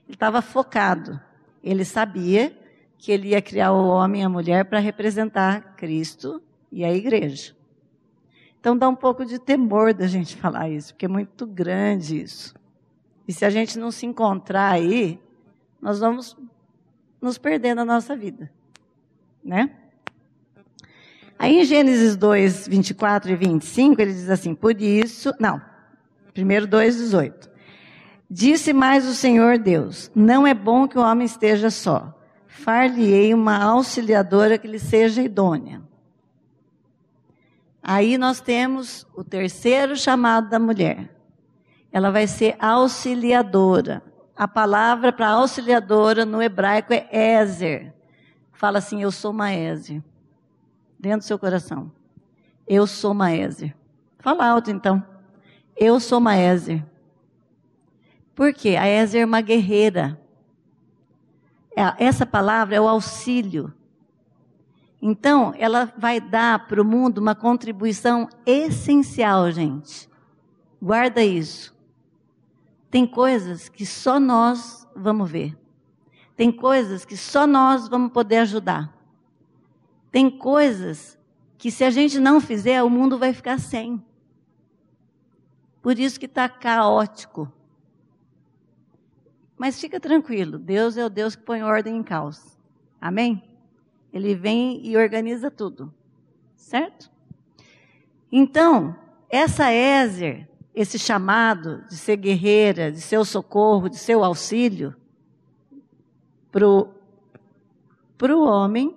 Ele 0.06 0.14
estava 0.14 0.42
focado. 0.42 1.20
Ele 1.64 1.86
sabia 1.86 2.56
que 2.98 3.12
ele 3.12 3.30
ia 3.30 3.42
criar 3.42 3.72
o 3.72 3.88
homem 3.88 4.22
e 4.22 4.26
a 4.26 4.30
mulher 4.30 4.66
para 4.66 4.80
representar 4.80 5.76
Cristo 5.76 6.42
e 6.72 6.84
a 6.84 6.94
igreja. 6.94 7.56
Então 8.60 8.78
dá 8.78 8.90
um 8.90 8.96
pouco 8.96 9.26
de 9.26 9.38
temor 9.38 9.94
da 9.94 10.08
gente 10.08 10.36
falar 10.42 10.70
isso, 10.70 10.94
porque 10.94 11.06
é 11.06 11.10
muito 11.10 11.46
grande 11.46 12.22
isso. 12.22 12.56
E 13.28 13.34
se 13.34 13.46
a 13.46 13.50
gente 13.50 13.78
não 13.80 13.92
se 13.92 14.06
encontrar 14.06 14.72
aí, 14.72 15.20
nós 15.82 16.00
vamos 16.00 16.38
nos 17.22 17.38
perder 17.38 17.74
na 17.74 17.86
nossa 17.86 18.16
vida 18.16 18.52
né? 19.46 19.70
Aí 21.38 21.62
em 21.62 21.66
Gênesis 21.66 22.16
2, 22.16 22.68
24 22.68 23.32
e 23.32 23.36
25, 23.36 24.02
ele 24.02 24.14
diz 24.14 24.30
assim: 24.30 24.56
Por 24.56 24.82
isso, 24.82 25.32
não, 25.40 25.62
primeiro 26.34 26.66
2, 26.66 26.98
18. 26.98 27.52
Disse 28.30 28.74
mais 28.74 29.06
o 29.06 29.14
Senhor 29.14 29.60
Deus: 29.60 30.10
Não 30.16 30.48
é 30.48 30.54
bom 30.54 30.88
que 30.88 30.98
o 30.98 31.02
homem 31.02 31.26
esteja 31.26 31.70
só. 31.70 32.12
Far-lhe-ei 32.48 33.34
uma 33.34 33.62
auxiliadora 33.64 34.58
que 34.58 34.68
lhe 34.68 34.80
seja 34.80 35.22
idônea. 35.22 35.84
Aí 37.84 38.18
nós 38.18 38.42
temos 38.42 39.06
o 39.14 39.24
terceiro 39.24 39.96
chamado 39.96 40.50
da 40.50 40.58
mulher. 40.58 41.15
Ela 41.96 42.12
vai 42.12 42.28
ser 42.28 42.58
auxiliadora. 42.60 44.04
A 44.36 44.50
palavra 44.50 45.14
para 45.14 45.30
auxiliadora 45.30 46.26
no 46.26 46.42
hebraico 46.42 46.92
é 46.92 47.08
Ezer. 47.10 47.94
Fala 48.52 48.80
assim: 48.80 49.02
Eu 49.02 49.14
sou 49.14 49.32
Maese. 49.32 50.04
Dentro 51.00 51.20
do 51.20 51.24
seu 51.24 51.40
coração. 51.40 51.90
Eu 52.68 52.86
sou 52.86 53.14
Maese. 53.14 53.74
Fala 54.20 54.46
alto 54.46 54.70
então. 54.70 55.02
Eu 55.74 56.02
sou 56.02 56.20
Maese. 56.20 56.84
Por 58.36 58.54
quê? 58.54 58.76
A 58.76 58.86
Ezer 58.86 59.22
é 59.22 59.26
uma 59.26 59.40
guerreira. 59.40 60.20
É, 61.78 62.04
essa 62.04 62.26
palavra 62.26 62.76
é 62.76 62.82
o 62.82 62.90
auxílio. 62.90 63.74
Então, 65.02 65.54
ela 65.58 65.94
vai 65.98 66.20
dar 66.20 66.68
para 66.68 66.82
o 66.82 66.86
mundo 66.86 67.20
uma 67.20 67.36
contribuição 67.36 68.28
essencial, 68.46 69.50
gente. 69.50 70.10
Guarda 70.82 71.24
isso. 71.24 71.74
Tem 72.96 73.06
coisas 73.06 73.68
que 73.68 73.86
só 73.86 74.22
nós 74.22 74.88
vamos 74.96 75.30
ver. 75.30 75.54
Tem 76.34 76.50
coisas 76.50 77.04
que 77.04 77.18
só 77.18 77.46
nós 77.46 77.90
vamos 77.90 78.14
poder 78.14 78.38
ajudar. 78.38 78.90
Tem 80.10 80.30
coisas 80.30 81.20
que 81.58 81.70
se 81.70 81.84
a 81.84 81.90
gente 81.90 82.18
não 82.20 82.40
fizer, 82.40 82.82
o 82.84 82.90
mundo 82.90 83.20
vai 83.20 83.34
ficar 83.34 83.60
sem. 83.60 84.02
Por 85.82 86.00
isso 86.00 86.18
que 86.18 86.26
está 86.26 86.48
caótico. 86.48 87.52
Mas 89.58 89.78
fica 89.78 90.00
tranquilo, 90.00 90.58
Deus 90.58 90.96
é 90.96 91.06
o 91.06 91.10
Deus 91.10 91.36
que 91.36 91.44
põe 91.44 91.64
ordem 91.64 91.98
em 91.98 92.02
caos. 92.02 92.58
Amém? 93.02 93.44
Ele 94.14 94.34
vem 94.34 94.80
e 94.88 94.96
organiza 94.96 95.52
tudo. 95.52 95.94
Certo? 96.56 97.12
Então, 98.32 98.96
essa 99.30 99.70
Ézer, 99.70 100.48
esse 100.76 101.00
chamado 101.00 101.84
de 101.88 101.96
ser 101.96 102.18
guerreira, 102.18 102.92
de 102.92 103.00
ser 103.00 103.18
o 103.18 103.24
socorro, 103.26 103.90
de 103.90 103.98
ser 103.98 104.16
o 104.16 104.24
auxílio, 104.24 104.94
para 106.52 106.68
o 108.36 108.46
homem 108.46 108.96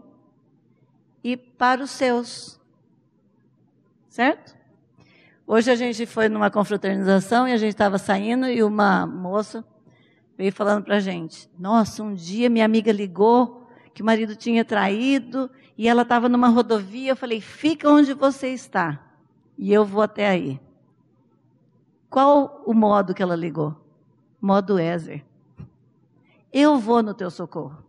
e 1.23 1.37
para 1.37 1.85
os 1.85 1.91
seus. 1.91 2.61
Certo? 4.09 4.57
Hoje 5.47 5.71
a 5.71 5.77
gente 5.77 6.05
foi 6.05 6.29
numa 6.29 6.51
confraternização 6.51 7.47
e 7.47 7.53
a 7.53 7.57
gente 7.57 7.71
estava 7.71 7.97
saindo 7.97 8.47
e 8.47 8.63
uma 8.63 9.07
moça 9.07 9.65
veio 10.37 10.53
falando 10.53 10.85
para 10.85 10.97
a 10.97 11.01
gente: 11.01 11.49
Nossa, 11.59 12.03
um 12.03 12.15
dia 12.15 12.51
minha 12.51 12.65
amiga 12.65 12.93
ligou 12.93 13.69
que 13.95 14.03
o 14.03 14.05
marido 14.05 14.37
tinha 14.37 14.65
traído 14.65 15.51
e 15.77 15.89
ela 15.89 16.03
estava 16.03 16.29
numa 16.29 16.49
rodovia. 16.49 17.13
Eu 17.13 17.17
falei: 17.17 17.41
Fica 17.41 17.89
onde 17.89 18.13
você 18.13 18.49
está 18.49 19.01
e 19.57 19.73
eu 19.73 19.85
vou 19.85 20.03
até 20.03 20.29
aí. 20.29 20.61
Qual 22.11 22.63
o 22.65 22.73
modo 22.73 23.15
que 23.15 23.23
ela 23.23 23.37
ligou? 23.37 23.77
Modo 24.41 24.79
Ezer. 24.79 25.25
Eu 26.53 26.79
vou 26.79 27.03
no 27.03 27.13
teu 27.13 27.31
socorro. 27.31 27.85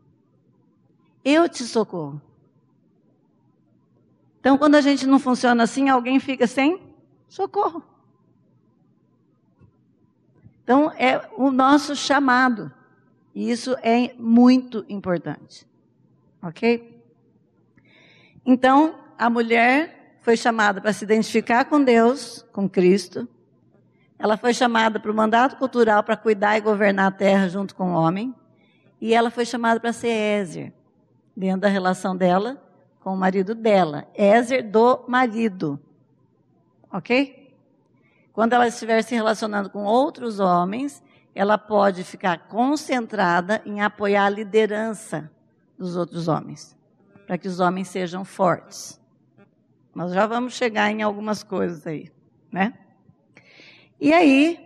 Eu 1.23 1.47
te 1.47 1.63
socorro. 1.63 2.21
Então, 4.39 4.57
quando 4.57 4.75
a 4.75 4.81
gente 4.81 5.05
não 5.05 5.19
funciona 5.19 5.63
assim, 5.63 5.89
alguém 5.89 6.19
fica 6.19 6.47
sem 6.47 6.81
socorro. 7.27 7.83
Então, 10.63 10.91
é 10.91 11.29
o 11.35 11.51
nosso 11.51 11.95
chamado. 11.95 12.71
E 13.33 13.49
isso 13.49 13.75
é 13.81 14.13
muito 14.17 14.85
importante. 14.87 15.67
Ok? 16.41 17.03
Então, 18.45 18.95
a 19.17 19.29
mulher 19.29 20.17
foi 20.21 20.37
chamada 20.37 20.79
para 20.79 20.93
se 20.93 21.03
identificar 21.03 21.65
com 21.65 21.83
Deus, 21.83 22.45
com 22.51 22.69
Cristo. 22.69 23.27
Ela 24.19 24.35
foi 24.35 24.53
chamada 24.53 24.99
para 24.99 25.09
o 25.09 25.15
mandato 25.15 25.55
cultural 25.55 26.03
para 26.03 26.17
cuidar 26.17 26.57
e 26.57 26.61
governar 26.61 27.07
a 27.07 27.11
terra 27.11 27.47
junto 27.47 27.73
com 27.73 27.93
o 27.93 27.95
homem. 27.95 28.35
E 28.99 29.13
ela 29.13 29.31
foi 29.31 29.45
chamada 29.45 29.79
para 29.79 29.93
ser 29.93 30.09
Ézer, 30.09 30.73
dentro 31.35 31.61
da 31.61 31.69
relação 31.69 32.15
dela 32.15 32.61
com 32.99 33.13
o 33.13 33.17
marido 33.17 33.55
dela. 33.55 34.07
Ézer 34.13 34.69
do 34.69 35.05
marido. 35.07 35.79
Ok? 36.91 37.55
Quando 38.33 38.53
ela 38.53 38.67
estiver 38.67 39.01
se 39.03 39.15
relacionando 39.15 39.69
com 39.69 39.83
outros 39.83 40.39
homens, 40.39 41.01
ela 41.33 41.57
pode 41.57 42.03
ficar 42.03 42.47
concentrada 42.47 43.61
em 43.65 43.81
apoiar 43.81 44.25
a 44.25 44.29
liderança 44.29 45.31
dos 45.77 45.95
outros 45.95 46.27
homens, 46.27 46.77
para 47.25 47.37
que 47.37 47.47
os 47.47 47.61
homens 47.61 47.87
sejam 47.87 48.25
fortes. 48.25 48.99
Nós 49.95 50.13
já 50.13 50.27
vamos 50.27 50.53
chegar 50.53 50.91
em 50.91 51.01
algumas 51.01 51.41
coisas 51.41 51.87
aí, 51.87 52.11
né? 52.51 52.73
E 53.99 54.13
aí, 54.13 54.59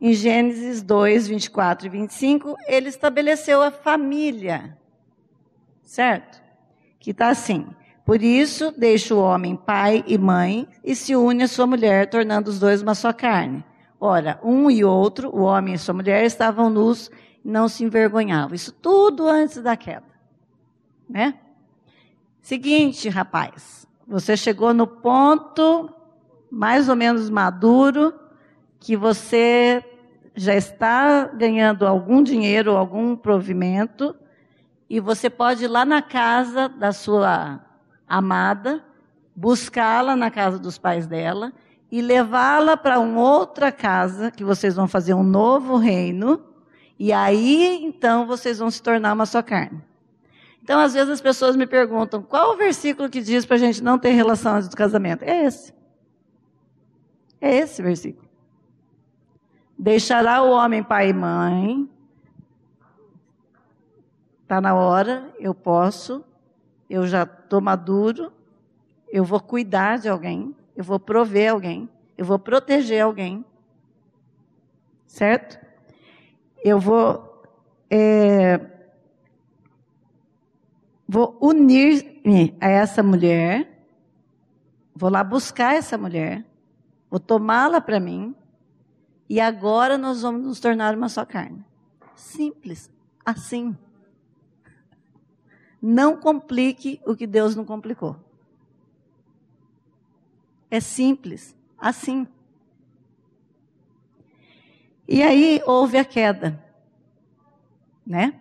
em 0.00 0.14
Gênesis 0.14 0.82
2, 0.82 1.28
24 1.28 1.86
e 1.86 1.90
25, 1.90 2.56
ele 2.66 2.88
estabeleceu 2.88 3.62
a 3.62 3.70
família. 3.70 4.78
Certo? 5.82 6.40
Que 6.98 7.10
está 7.10 7.28
assim. 7.28 7.66
Por 8.04 8.22
isso, 8.22 8.72
deixa 8.76 9.14
o 9.14 9.20
homem 9.20 9.54
pai 9.56 10.02
e 10.06 10.16
mãe 10.16 10.66
e 10.82 10.96
se 10.96 11.14
une 11.14 11.42
à 11.42 11.48
sua 11.48 11.66
mulher, 11.66 12.08
tornando 12.08 12.48
os 12.48 12.58
dois 12.58 12.80
uma 12.80 12.94
só 12.94 13.12
carne. 13.12 13.62
Ora, 14.00 14.40
um 14.42 14.70
e 14.70 14.82
outro, 14.82 15.28
o 15.28 15.42
homem 15.42 15.74
e 15.74 15.78
sua 15.78 15.92
mulher, 15.92 16.24
estavam 16.24 16.70
nus 16.70 17.10
e 17.44 17.48
não 17.48 17.68
se 17.68 17.84
envergonhavam. 17.84 18.54
Isso 18.54 18.72
tudo 18.72 19.28
antes 19.28 19.62
da 19.62 19.76
queda. 19.76 20.06
Né? 21.06 21.34
Seguinte, 22.40 23.08
rapaz. 23.10 23.86
Você 24.08 24.34
chegou 24.36 24.72
no 24.72 24.86
ponto 24.86 25.92
mais 26.50 26.88
ou 26.88 26.96
menos 26.96 27.28
maduro 27.28 28.14
que 28.80 28.96
você 28.96 29.84
já 30.34 30.54
está 30.54 31.26
ganhando 31.26 31.86
algum 31.86 32.22
dinheiro, 32.22 32.76
algum 32.76 33.14
provimento, 33.14 34.16
e 34.88 34.98
você 34.98 35.28
pode 35.28 35.64
ir 35.64 35.68
lá 35.68 35.84
na 35.84 36.00
casa 36.02 36.68
da 36.68 36.90
sua 36.90 37.60
amada, 38.08 38.82
buscá-la 39.36 40.16
na 40.16 40.30
casa 40.30 40.58
dos 40.58 40.78
pais 40.78 41.06
dela 41.06 41.52
e 41.92 42.00
levá-la 42.00 42.76
para 42.76 42.98
uma 42.98 43.20
outra 43.20 43.70
casa, 43.70 44.30
que 44.30 44.42
vocês 44.42 44.74
vão 44.74 44.88
fazer 44.88 45.12
um 45.14 45.22
novo 45.22 45.76
reino, 45.76 46.42
e 46.98 47.12
aí 47.12 47.84
então 47.84 48.26
vocês 48.26 48.58
vão 48.58 48.70
se 48.70 48.82
tornar 48.82 49.12
uma 49.12 49.26
só 49.26 49.42
carne. 49.42 49.82
Então, 50.62 50.78
às 50.78 50.94
vezes 50.94 51.10
as 51.10 51.20
pessoas 51.20 51.56
me 51.56 51.66
perguntam: 51.66 52.22
qual 52.22 52.54
o 52.54 52.56
versículo 52.56 53.08
que 53.08 53.20
diz 53.20 53.44
para 53.44 53.56
a 53.56 53.58
gente 53.58 53.82
não 53.82 53.98
ter 53.98 54.10
relação 54.10 54.54
antes 54.54 54.68
do 54.68 54.76
casamento? 54.76 55.24
É 55.24 55.44
esse. 55.44 55.74
É 57.40 57.56
esse 57.56 57.82
versículo. 57.82 58.29
Deixará 59.80 60.42
o 60.42 60.50
homem 60.50 60.82
pai 60.82 61.08
e 61.08 61.12
mãe. 61.14 61.88
Está 64.42 64.60
na 64.60 64.74
hora, 64.74 65.34
eu 65.38 65.54
posso, 65.54 66.22
eu 66.90 67.06
já 67.06 67.22
estou 67.22 67.62
maduro, 67.62 68.30
eu 69.08 69.24
vou 69.24 69.40
cuidar 69.40 69.98
de 69.98 70.06
alguém, 70.06 70.54
eu 70.76 70.84
vou 70.84 71.00
prover 71.00 71.50
alguém, 71.50 71.88
eu 72.18 72.26
vou 72.26 72.38
proteger 72.38 73.02
alguém. 73.02 73.42
Certo? 75.06 75.58
Eu 76.62 76.78
vou. 76.78 77.42
É, 77.88 78.60
vou 81.08 81.38
unir-me 81.40 82.54
a 82.60 82.68
essa 82.68 83.02
mulher, 83.02 83.82
vou 84.94 85.08
lá 85.08 85.24
buscar 85.24 85.74
essa 85.74 85.96
mulher, 85.96 86.44
vou 87.10 87.18
tomá-la 87.18 87.80
para 87.80 87.98
mim, 87.98 88.34
e 89.30 89.40
agora 89.40 89.96
nós 89.96 90.22
vamos 90.22 90.42
nos 90.42 90.58
tornar 90.58 90.92
uma 90.96 91.08
só 91.08 91.24
carne. 91.24 91.64
Simples, 92.16 92.90
assim. 93.24 93.78
Não 95.80 96.16
complique 96.16 97.00
o 97.06 97.14
que 97.14 97.28
Deus 97.28 97.54
não 97.54 97.64
complicou. 97.64 98.16
É 100.68 100.80
simples, 100.80 101.56
assim. 101.78 102.26
E 105.06 105.22
aí 105.22 105.62
houve 105.64 105.96
a 105.96 106.04
queda, 106.04 106.60
né? 108.04 108.40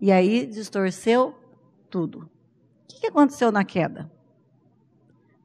E 0.00 0.10
aí 0.10 0.46
distorceu 0.46 1.32
tudo. 1.88 2.22
O 2.22 2.28
que 2.88 3.06
aconteceu 3.06 3.52
na 3.52 3.64
queda? 3.64 4.10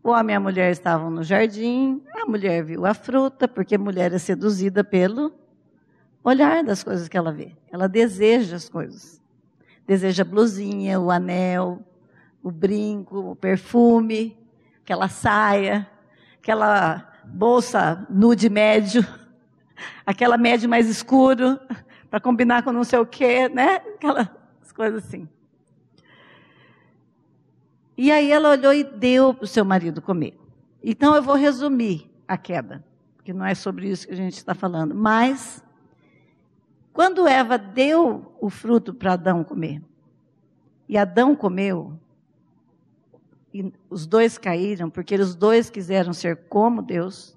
O 0.07 0.11
homem 0.11 0.33
e 0.33 0.37
a 0.37 0.39
mulher 0.39 0.71
estavam 0.71 1.09
no 1.09 1.21
jardim, 1.21 2.01
a 2.15 2.25
mulher 2.25 2.63
viu 2.63 2.85
a 2.85 2.93
fruta, 2.93 3.45
porque 3.45 3.75
a 3.75 3.77
mulher 3.77 4.13
é 4.13 4.17
seduzida 4.17 4.81
pelo 4.81 5.33
olhar 6.23 6.63
das 6.63 6.81
coisas 6.81 7.09
que 7.09 7.17
ela 7.17 7.29
vê. 7.29 7.51
Ela 7.69 7.89
deseja 7.89 8.55
as 8.55 8.69
coisas. 8.69 9.21
Deseja 9.85 10.23
a 10.23 10.25
blusinha, 10.25 10.97
o 10.97 11.11
anel, 11.11 11.85
o 12.41 12.49
brinco, 12.49 13.31
o 13.31 13.35
perfume, 13.35 14.37
aquela 14.81 15.09
saia, 15.09 15.85
aquela 16.41 17.05
bolsa 17.25 18.07
nude 18.09 18.49
médio, 18.49 19.05
aquela 20.07 20.37
médio 20.37 20.69
mais 20.69 20.87
escuro, 20.87 21.59
para 22.09 22.21
combinar 22.21 22.63
com 22.63 22.71
não 22.71 22.85
sei 22.85 22.99
o 22.99 23.05
quê, 23.05 23.49
né? 23.49 23.81
Aquelas 23.95 24.29
coisas 24.73 25.03
assim. 25.03 25.27
E 27.97 28.11
aí 28.11 28.31
ela 28.31 28.51
olhou 28.51 28.71
e 28.71 28.83
deu 28.83 29.33
para 29.33 29.45
o 29.45 29.47
seu 29.47 29.65
marido 29.65 30.01
comer. 30.01 30.39
Então 30.83 31.15
eu 31.15 31.23
vou 31.23 31.35
resumir 31.35 32.09
a 32.27 32.37
queda, 32.37 32.85
porque 33.15 33.33
não 33.33 33.43
é 33.43 33.55
sobre 33.55 33.89
isso 33.89 34.07
que 34.07 34.13
a 34.13 34.17
gente 34.17 34.37
está 34.37 34.53
falando. 34.53 34.93
Mas, 34.93 35.63
quando 36.93 37.27
Eva 37.27 37.57
deu 37.57 38.31
o 38.39 38.49
fruto 38.51 38.93
para 38.93 39.13
Adão 39.13 39.43
comer, 39.43 39.81
e 40.87 40.95
Adão 40.95 41.35
comeu, 41.35 41.99
e 43.51 43.73
os 43.89 44.05
dois 44.05 44.37
caíram, 44.37 44.89
porque 44.89 45.15
os 45.15 45.35
dois 45.35 45.69
quiseram 45.69 46.13
ser 46.13 46.47
como 46.47 46.83
Deus. 46.83 47.35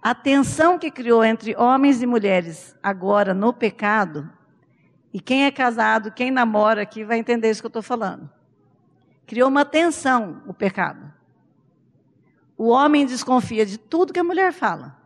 A 0.00 0.14
tensão 0.14 0.78
que 0.78 0.90
criou 0.90 1.22
entre 1.22 1.54
homens 1.54 2.00
e 2.00 2.06
mulheres 2.06 2.74
agora 2.82 3.34
no 3.34 3.52
pecado 3.52 4.39
e 5.12 5.20
quem 5.20 5.44
é 5.44 5.50
casado, 5.50 6.12
quem 6.12 6.30
namora 6.30 6.82
aqui 6.82 7.04
vai 7.04 7.18
entender 7.18 7.50
isso 7.50 7.60
que 7.60 7.66
eu 7.66 7.70
estou 7.70 7.82
falando. 7.82 8.30
Criou 9.26 9.48
uma 9.48 9.64
tensão 9.64 10.42
o 10.46 10.54
pecado. 10.54 11.12
O 12.56 12.68
homem 12.68 13.06
desconfia 13.06 13.64
de 13.64 13.78
tudo 13.78 14.12
que 14.12 14.20
a 14.20 14.24
mulher 14.24 14.52
fala. 14.52 14.96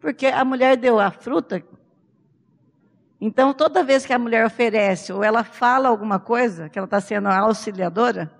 Porque 0.00 0.26
a 0.26 0.44
mulher 0.44 0.76
deu 0.76 0.98
a 0.98 1.10
fruta. 1.10 1.62
Então, 3.20 3.54
toda 3.54 3.84
vez 3.84 4.04
que 4.04 4.12
a 4.12 4.18
mulher 4.18 4.44
oferece 4.44 5.12
ou 5.12 5.22
ela 5.22 5.44
fala 5.44 5.88
alguma 5.88 6.18
coisa, 6.18 6.68
que 6.68 6.78
ela 6.78 6.86
está 6.86 7.00
sendo 7.00 7.28
auxiliadora, 7.28 8.32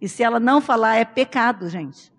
e 0.00 0.08
se 0.08 0.22
ela 0.22 0.40
não 0.40 0.60
falar, 0.60 0.96
é 0.96 1.04
pecado, 1.04 1.68
gente. 1.68 2.12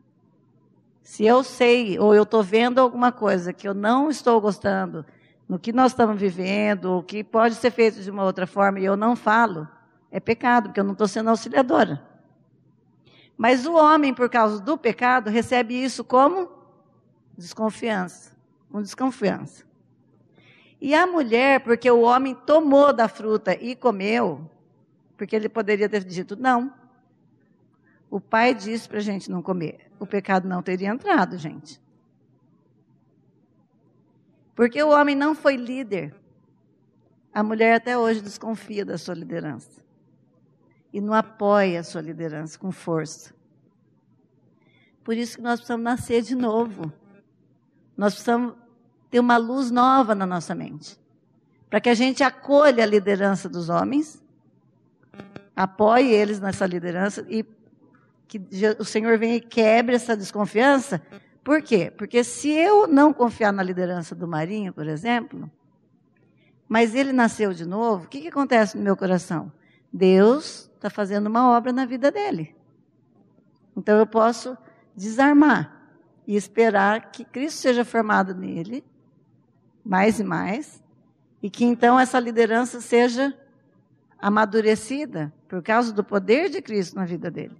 Se 1.01 1.25
eu 1.25 1.43
sei 1.43 1.97
ou 1.99 2.13
eu 2.13 2.23
estou 2.23 2.43
vendo 2.43 2.79
alguma 2.79 3.11
coisa 3.11 3.51
que 3.51 3.67
eu 3.67 3.73
não 3.73 4.09
estou 4.09 4.39
gostando, 4.39 5.05
no 5.51 5.59
que 5.59 5.73
nós 5.73 5.91
estamos 5.91 6.17
vivendo, 6.17 6.99
o 6.99 7.03
que 7.03 7.25
pode 7.25 7.55
ser 7.55 7.71
feito 7.71 8.01
de 8.01 8.09
uma 8.09 8.23
outra 8.23 8.47
forma 8.47 8.79
e 8.79 8.85
eu 8.85 8.95
não 8.95 9.17
falo, 9.17 9.67
é 10.09 10.17
pecado, 10.17 10.69
porque 10.69 10.79
eu 10.79 10.83
não 10.85 10.93
estou 10.93 11.09
sendo 11.09 11.29
auxiliadora. 11.29 12.01
Mas 13.35 13.65
o 13.65 13.73
homem, 13.73 14.13
por 14.13 14.29
causa 14.29 14.61
do 14.61 14.77
pecado, 14.77 15.29
recebe 15.29 15.73
isso 15.73 16.05
como 16.05 16.49
desconfiança, 17.37 18.31
com 18.71 18.81
desconfiança. 18.81 19.65
E 20.79 20.95
a 20.95 21.05
mulher, 21.05 21.59
porque 21.59 21.91
o 21.91 21.99
homem 21.99 22.33
tomou 22.33 22.93
da 22.93 23.09
fruta 23.09 23.53
e 23.53 23.75
comeu, 23.75 24.49
porque 25.17 25.35
ele 25.35 25.49
poderia 25.49 25.89
ter 25.89 26.05
dito 26.05 26.37
não. 26.37 26.73
O 28.09 28.21
pai 28.21 28.55
disse 28.55 28.87
para 28.87 28.99
a 28.99 29.01
gente 29.01 29.29
não 29.29 29.41
comer. 29.41 29.91
O 29.99 30.05
pecado 30.07 30.47
não 30.47 30.63
teria 30.63 30.87
entrado, 30.87 31.37
gente. 31.37 31.81
Porque 34.55 34.81
o 34.81 34.89
homem 34.89 35.15
não 35.15 35.33
foi 35.33 35.55
líder. 35.55 36.13
A 37.33 37.41
mulher 37.41 37.75
até 37.75 37.97
hoje 37.97 38.21
desconfia 38.21 38.85
da 38.85 38.97
sua 38.97 39.15
liderança. 39.15 39.81
E 40.91 40.99
não 40.99 41.13
apoia 41.13 41.79
a 41.79 41.83
sua 41.83 42.01
liderança 42.01 42.59
com 42.59 42.71
força. 42.71 43.33
Por 45.03 45.15
isso 45.15 45.37
que 45.37 45.41
nós 45.41 45.59
precisamos 45.59 45.83
nascer 45.83 46.21
de 46.21 46.35
novo. 46.35 46.91
Nós 47.95 48.13
precisamos 48.13 48.55
ter 49.09 49.19
uma 49.19 49.37
luz 49.37 49.71
nova 49.71 50.13
na 50.13 50.25
nossa 50.25 50.53
mente. 50.53 50.99
Para 51.69 51.79
que 51.79 51.89
a 51.89 51.93
gente 51.93 52.21
acolha 52.23 52.83
a 52.83 52.87
liderança 52.87 53.47
dos 53.47 53.69
homens, 53.69 54.21
apoie 55.55 56.11
eles 56.11 56.39
nessa 56.39 56.65
liderança 56.65 57.25
e 57.29 57.45
que 58.27 58.41
o 58.79 58.85
Senhor 58.85 59.17
venha 59.17 59.35
e 59.35 59.41
quebre 59.41 59.95
essa 59.95 60.15
desconfiança 60.15 61.01
por 61.43 61.61
quê? 61.61 61.91
Porque 61.95 62.23
se 62.23 62.49
eu 62.49 62.87
não 62.87 63.11
confiar 63.11 63.51
na 63.51 63.63
liderança 63.63 64.13
do 64.13 64.27
Marinho, 64.27 64.71
por 64.71 64.87
exemplo, 64.87 65.49
mas 66.67 66.93
ele 66.93 67.11
nasceu 67.11 67.53
de 67.53 67.65
novo, 67.65 68.05
o 68.05 68.07
que, 68.07 68.21
que 68.21 68.27
acontece 68.27 68.77
no 68.77 68.83
meu 68.83 68.95
coração? 68.95 69.51
Deus 69.91 70.69
está 70.75 70.89
fazendo 70.89 71.27
uma 71.27 71.49
obra 71.49 71.73
na 71.73 71.85
vida 71.85 72.11
dele. 72.11 72.55
Então 73.75 73.97
eu 73.97 74.05
posso 74.05 74.57
desarmar 74.95 75.81
e 76.27 76.35
esperar 76.35 77.11
que 77.11 77.25
Cristo 77.25 77.59
seja 77.59 77.83
formado 77.83 78.35
nele, 78.35 78.83
mais 79.83 80.19
e 80.19 80.23
mais, 80.23 80.81
e 81.41 81.49
que 81.49 81.65
então 81.65 81.99
essa 81.99 82.19
liderança 82.19 82.79
seja 82.79 83.35
amadurecida 84.19 85.33
por 85.49 85.63
causa 85.63 85.91
do 85.91 86.03
poder 86.03 86.49
de 86.49 86.61
Cristo 86.61 86.95
na 86.95 87.05
vida 87.05 87.31
dele. 87.31 87.59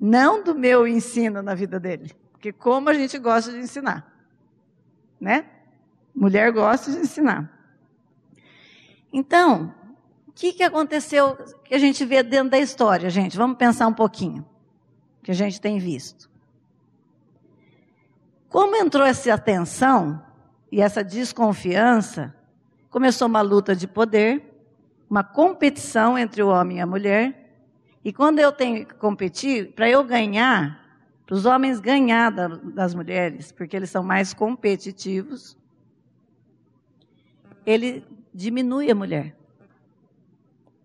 Não 0.00 0.42
do 0.42 0.54
meu 0.54 0.86
ensino 0.86 1.40
na 1.40 1.54
vida 1.54 1.78
dele. 1.78 2.12
Porque 2.38 2.52
como 2.52 2.88
a 2.88 2.94
gente 2.94 3.18
gosta 3.18 3.50
de 3.50 3.58
ensinar, 3.58 4.06
né? 5.20 5.44
Mulher 6.14 6.52
gosta 6.52 6.92
de 6.92 6.98
ensinar. 6.98 7.52
Então, 9.12 9.74
o 10.28 10.32
que, 10.32 10.52
que 10.52 10.62
aconteceu 10.62 11.36
que 11.64 11.74
a 11.74 11.78
gente 11.78 12.04
vê 12.04 12.22
dentro 12.22 12.50
da 12.50 12.58
história, 12.58 13.10
gente? 13.10 13.36
Vamos 13.36 13.58
pensar 13.58 13.88
um 13.88 13.92
pouquinho, 13.92 14.46
que 15.20 15.32
a 15.32 15.34
gente 15.34 15.60
tem 15.60 15.80
visto. 15.80 16.30
Como 18.48 18.76
entrou 18.76 19.04
essa 19.04 19.36
tensão 19.36 20.22
e 20.70 20.80
essa 20.80 21.02
desconfiança, 21.02 22.32
começou 22.88 23.26
uma 23.26 23.40
luta 23.40 23.74
de 23.74 23.88
poder, 23.88 24.44
uma 25.10 25.24
competição 25.24 26.16
entre 26.16 26.40
o 26.40 26.48
homem 26.48 26.76
e 26.76 26.80
a 26.80 26.86
mulher. 26.86 27.50
E 28.04 28.12
quando 28.12 28.38
eu 28.38 28.52
tenho 28.52 28.86
que 28.86 28.94
competir, 28.94 29.72
para 29.72 29.90
eu 29.90 30.04
ganhar, 30.04 30.87
para 31.28 31.36
os 31.36 31.44
homens 31.44 31.78
ganhar 31.78 32.30
da, 32.30 32.48
das 32.48 32.94
mulheres, 32.94 33.52
porque 33.52 33.76
eles 33.76 33.90
são 33.90 34.02
mais 34.02 34.32
competitivos, 34.32 35.58
ele 37.66 38.02
diminui 38.32 38.90
a 38.90 38.94
mulher. 38.94 39.36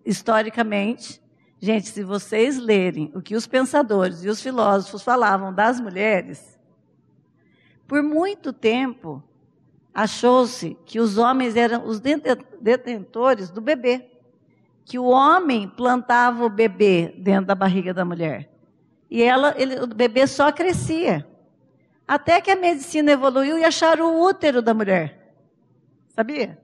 Historicamente, 0.06 1.22
gente, 1.62 1.88
se 1.88 2.04
vocês 2.04 2.58
lerem 2.58 3.10
o 3.16 3.22
que 3.22 3.38
os 3.38 3.48
pensadores 3.48 4.26
e 4.26 4.28
os 4.28 4.42
filósofos 4.42 5.02
falavam 5.02 5.54
das 5.54 5.80
mulheres, 5.80 6.60
por 7.88 8.04
muito 8.04 8.52
tempo 8.52 9.24
achou-se 9.94 10.78
que 10.86 11.00
os 11.00 11.18
homens 11.18 11.56
eram 11.56 11.88
os 11.88 12.02
detentores 12.02 13.50
do 13.50 13.62
bebê, 13.62 14.12
que 14.84 15.00
o 15.00 15.06
homem 15.06 15.70
plantava 15.70 16.44
o 16.44 16.50
bebê 16.50 17.16
dentro 17.18 17.46
da 17.46 17.56
barriga 17.56 17.94
da 17.94 18.04
mulher. 18.04 18.53
E 19.14 19.22
ela, 19.22 19.54
ele, 19.56 19.80
o 19.80 19.86
bebê 19.86 20.26
só 20.26 20.52
crescia. 20.52 21.24
Até 22.08 22.42
que 22.42 22.50
a 22.50 22.56
medicina 22.56 23.12
evoluiu 23.12 23.60
e 23.60 23.64
acharam 23.64 24.16
o 24.16 24.28
útero 24.28 24.60
da 24.60 24.74
mulher. 24.74 25.36
Sabia? 26.16 26.60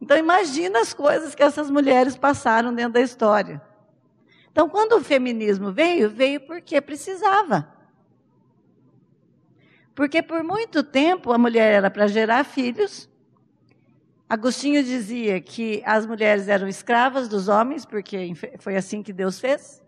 Então 0.00 0.16
imagina 0.16 0.80
as 0.80 0.94
coisas 0.94 1.34
que 1.34 1.42
essas 1.42 1.70
mulheres 1.70 2.16
passaram 2.16 2.74
dentro 2.74 2.94
da 2.94 3.02
história. 3.02 3.60
Então, 4.50 4.70
quando 4.70 4.92
o 4.92 5.04
feminismo 5.04 5.70
veio, 5.70 6.08
veio 6.08 6.40
porque 6.40 6.80
precisava. 6.80 7.70
Porque 9.94 10.22
por 10.22 10.42
muito 10.42 10.82
tempo 10.82 11.30
a 11.30 11.36
mulher 11.36 11.74
era 11.74 11.90
para 11.90 12.06
gerar 12.06 12.42
filhos. 12.42 13.06
Agostinho 14.26 14.82
dizia 14.82 15.42
que 15.42 15.82
as 15.84 16.06
mulheres 16.06 16.48
eram 16.48 16.66
escravas 16.66 17.28
dos 17.28 17.48
homens, 17.48 17.84
porque 17.84 18.32
foi 18.60 18.76
assim 18.76 19.02
que 19.02 19.12
Deus 19.12 19.38
fez. 19.38 19.84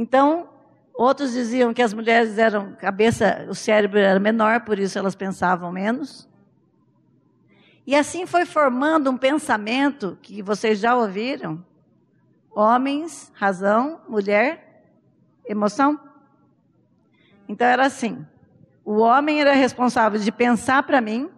Então, 0.00 0.48
outros 0.94 1.32
diziam 1.32 1.74
que 1.74 1.82
as 1.82 1.92
mulheres 1.92 2.38
eram 2.38 2.72
cabeça, 2.76 3.44
o 3.50 3.54
cérebro 3.54 3.98
era 3.98 4.20
menor, 4.20 4.60
por 4.60 4.78
isso 4.78 4.96
elas 4.96 5.16
pensavam 5.16 5.72
menos. 5.72 6.28
E 7.84 7.96
assim 7.96 8.24
foi 8.24 8.46
formando 8.46 9.10
um 9.10 9.18
pensamento 9.18 10.16
que 10.22 10.40
vocês 10.40 10.78
já 10.78 10.94
ouviram: 10.94 11.66
homens, 12.48 13.32
razão, 13.34 14.00
mulher, 14.08 14.84
emoção. 15.44 15.98
Então 17.48 17.66
era 17.66 17.84
assim: 17.84 18.24
o 18.84 18.98
homem 18.98 19.40
era 19.40 19.52
responsável 19.52 20.20
de 20.20 20.30
pensar 20.30 20.84
para 20.84 21.00
mim, 21.00 21.28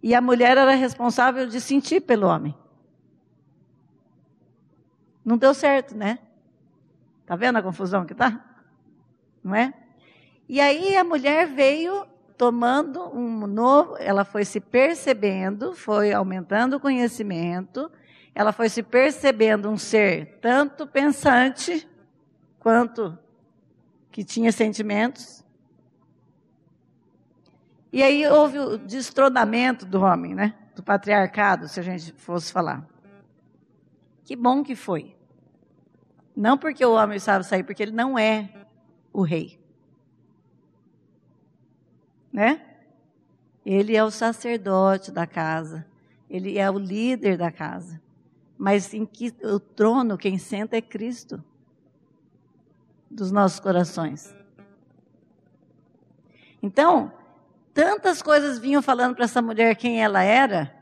e 0.00 0.14
a 0.14 0.20
mulher 0.20 0.56
era 0.56 0.76
responsável 0.76 1.48
de 1.48 1.60
sentir 1.60 2.02
pelo 2.02 2.28
homem. 2.28 2.56
Não 5.24 5.36
deu 5.36 5.52
certo, 5.52 5.96
né? 5.96 6.20
Tá 7.26 7.34
vendo 7.34 7.56
a 7.56 7.62
confusão 7.62 8.06
que 8.06 8.14
tá? 8.14 8.40
Não 9.42 9.54
é? 9.54 9.74
E 10.48 10.60
aí 10.60 10.96
a 10.96 11.02
mulher 11.02 11.48
veio 11.48 12.06
tomando 12.38 13.02
um 13.12 13.46
novo, 13.46 13.96
ela 13.98 14.24
foi 14.24 14.44
se 14.44 14.60
percebendo, 14.60 15.74
foi 15.74 16.12
aumentando 16.12 16.76
o 16.76 16.80
conhecimento, 16.80 17.90
ela 18.34 18.52
foi 18.52 18.68
se 18.68 18.82
percebendo 18.82 19.68
um 19.68 19.76
ser 19.76 20.38
tanto 20.40 20.86
pensante 20.86 21.88
quanto 22.60 23.18
que 24.12 24.22
tinha 24.22 24.52
sentimentos. 24.52 25.44
E 27.92 28.02
aí 28.02 28.26
houve 28.26 28.58
o 28.58 28.78
destronamento 28.78 29.86
do 29.86 30.02
homem, 30.02 30.34
né? 30.34 30.54
Do 30.74 30.82
patriarcado, 30.82 31.66
se 31.66 31.80
a 31.80 31.82
gente 31.82 32.12
fosse 32.12 32.52
falar. 32.52 32.86
Que 34.24 34.36
bom 34.36 34.62
que 34.62 34.76
foi. 34.76 35.15
Não 36.36 36.58
porque 36.58 36.84
o 36.84 36.92
homem 36.92 37.18
sabe 37.18 37.46
sair, 37.46 37.64
porque 37.64 37.82
ele 37.82 37.92
não 37.92 38.18
é 38.18 38.50
o 39.10 39.22
rei. 39.22 39.58
Né? 42.30 42.60
Ele 43.64 43.96
é 43.96 44.04
o 44.04 44.10
sacerdote 44.10 45.10
da 45.10 45.26
casa. 45.26 45.86
Ele 46.28 46.58
é 46.58 46.70
o 46.70 46.78
líder 46.78 47.38
da 47.38 47.50
casa. 47.50 47.98
Mas 48.58 48.92
em 48.92 49.06
que 49.06 49.34
o 49.42 49.58
trono 49.58 50.18
quem 50.18 50.36
senta 50.36 50.76
é 50.76 50.82
Cristo 50.82 51.42
dos 53.10 53.32
nossos 53.32 53.58
corações. 53.58 54.34
Então, 56.62 57.12
tantas 57.72 58.20
coisas 58.20 58.58
vinham 58.58 58.82
falando 58.82 59.14
para 59.14 59.24
essa 59.24 59.40
mulher 59.40 59.74
quem 59.76 60.02
ela 60.02 60.22
era, 60.22 60.74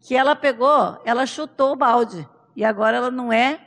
que 0.00 0.16
ela 0.16 0.34
pegou, 0.34 1.00
ela 1.04 1.26
chutou 1.26 1.72
o 1.72 1.76
balde. 1.76 2.28
E 2.56 2.64
agora 2.64 2.96
ela 2.96 3.10
não 3.10 3.32
é 3.32 3.65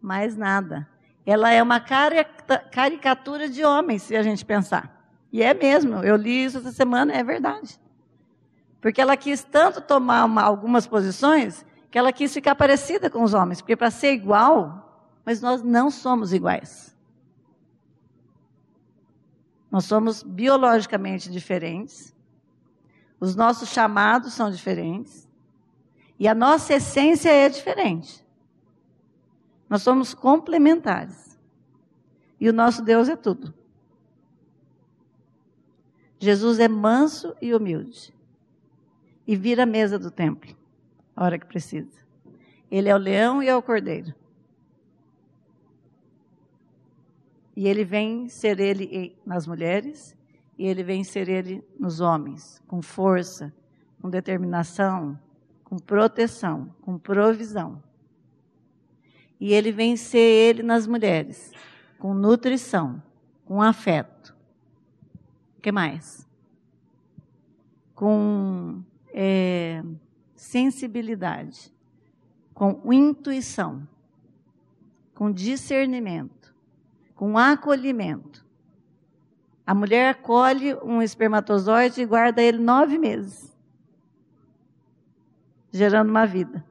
mais 0.00 0.36
nada. 0.36 0.88
Ela 1.24 1.52
é 1.52 1.62
uma 1.62 1.80
caricatura 1.80 3.48
de 3.48 3.64
homem, 3.64 3.98
se 3.98 4.16
a 4.16 4.22
gente 4.22 4.44
pensar. 4.44 5.00
E 5.32 5.42
é 5.42 5.54
mesmo, 5.54 6.02
eu 6.02 6.16
li 6.16 6.44
isso 6.44 6.58
essa 6.58 6.72
semana, 6.72 7.12
é 7.12 7.22
verdade. 7.22 7.78
Porque 8.80 9.00
ela 9.00 9.16
quis 9.16 9.44
tanto 9.44 9.80
tomar 9.80 10.24
uma, 10.24 10.42
algumas 10.42 10.86
posições 10.86 11.64
que 11.90 11.98
ela 11.98 12.12
quis 12.12 12.32
ficar 12.32 12.54
parecida 12.54 13.10
com 13.10 13.22
os 13.22 13.34
homens. 13.34 13.60
Porque 13.60 13.76
para 13.76 13.90
ser 13.90 14.12
igual, 14.12 15.08
mas 15.24 15.40
nós 15.40 15.62
não 15.62 15.90
somos 15.90 16.32
iguais. 16.32 16.96
Nós 19.70 19.84
somos 19.84 20.22
biologicamente 20.22 21.30
diferentes, 21.30 22.14
os 23.20 23.36
nossos 23.36 23.68
chamados 23.68 24.32
são 24.32 24.50
diferentes, 24.50 25.28
e 26.18 26.26
a 26.26 26.34
nossa 26.34 26.74
essência 26.74 27.30
é 27.30 27.48
diferente. 27.48 28.26
Nós 29.70 29.82
somos 29.82 30.12
complementares. 30.12 31.38
E 32.40 32.48
o 32.48 32.52
nosso 32.52 32.82
Deus 32.82 33.08
é 33.08 33.14
tudo. 33.14 33.54
Jesus 36.18 36.58
é 36.58 36.66
manso 36.66 37.36
e 37.40 37.54
humilde. 37.54 38.12
E 39.24 39.36
vira 39.36 39.62
a 39.62 39.66
mesa 39.66 39.96
do 39.96 40.10
templo, 40.10 40.56
a 41.14 41.24
hora 41.24 41.38
que 41.38 41.46
precisa. 41.46 42.00
Ele 42.68 42.88
é 42.88 42.94
o 42.94 42.98
leão 42.98 43.40
e 43.40 43.48
é 43.48 43.54
o 43.54 43.62
cordeiro. 43.62 44.12
E 47.56 47.68
ele 47.68 47.84
vem 47.84 48.28
ser 48.28 48.58
ele 48.58 49.16
nas 49.24 49.46
mulheres, 49.46 50.16
e 50.58 50.66
ele 50.66 50.82
vem 50.82 51.04
ser 51.04 51.28
ele 51.28 51.64
nos 51.78 52.00
homens, 52.00 52.60
com 52.66 52.82
força, 52.82 53.54
com 54.00 54.10
determinação, 54.10 55.18
com 55.64 55.78
proteção, 55.78 56.74
com 56.80 56.98
provisão. 56.98 57.82
E 59.40 59.52
ele 59.54 59.72
vem 59.72 59.96
ser 59.96 60.18
ele 60.18 60.62
nas 60.62 60.86
mulheres, 60.86 61.50
com 61.98 62.12
nutrição, 62.12 63.02
com 63.44 63.62
afeto. 63.62 64.36
O 65.56 65.60
que 65.62 65.72
mais? 65.72 66.28
Com 67.94 68.82
é, 69.14 69.82
sensibilidade, 70.34 71.72
com 72.54 72.92
intuição, 72.92 73.88
com 75.14 75.32
discernimento 75.32 76.40
com 77.20 77.36
acolhimento. 77.36 78.42
A 79.66 79.74
mulher 79.74 80.08
acolhe 80.08 80.74
um 80.76 81.02
espermatozoide 81.02 82.00
e 82.00 82.06
guarda 82.06 82.40
ele 82.40 82.56
nove 82.56 82.96
meses, 82.96 83.54
gerando 85.70 86.08
uma 86.08 86.24
vida. 86.26 86.64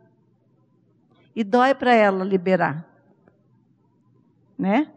E 1.36 1.44
dói 1.44 1.74
para 1.74 1.94
ela 1.94 2.24
liberar, 2.24 2.86
né? 4.58 4.92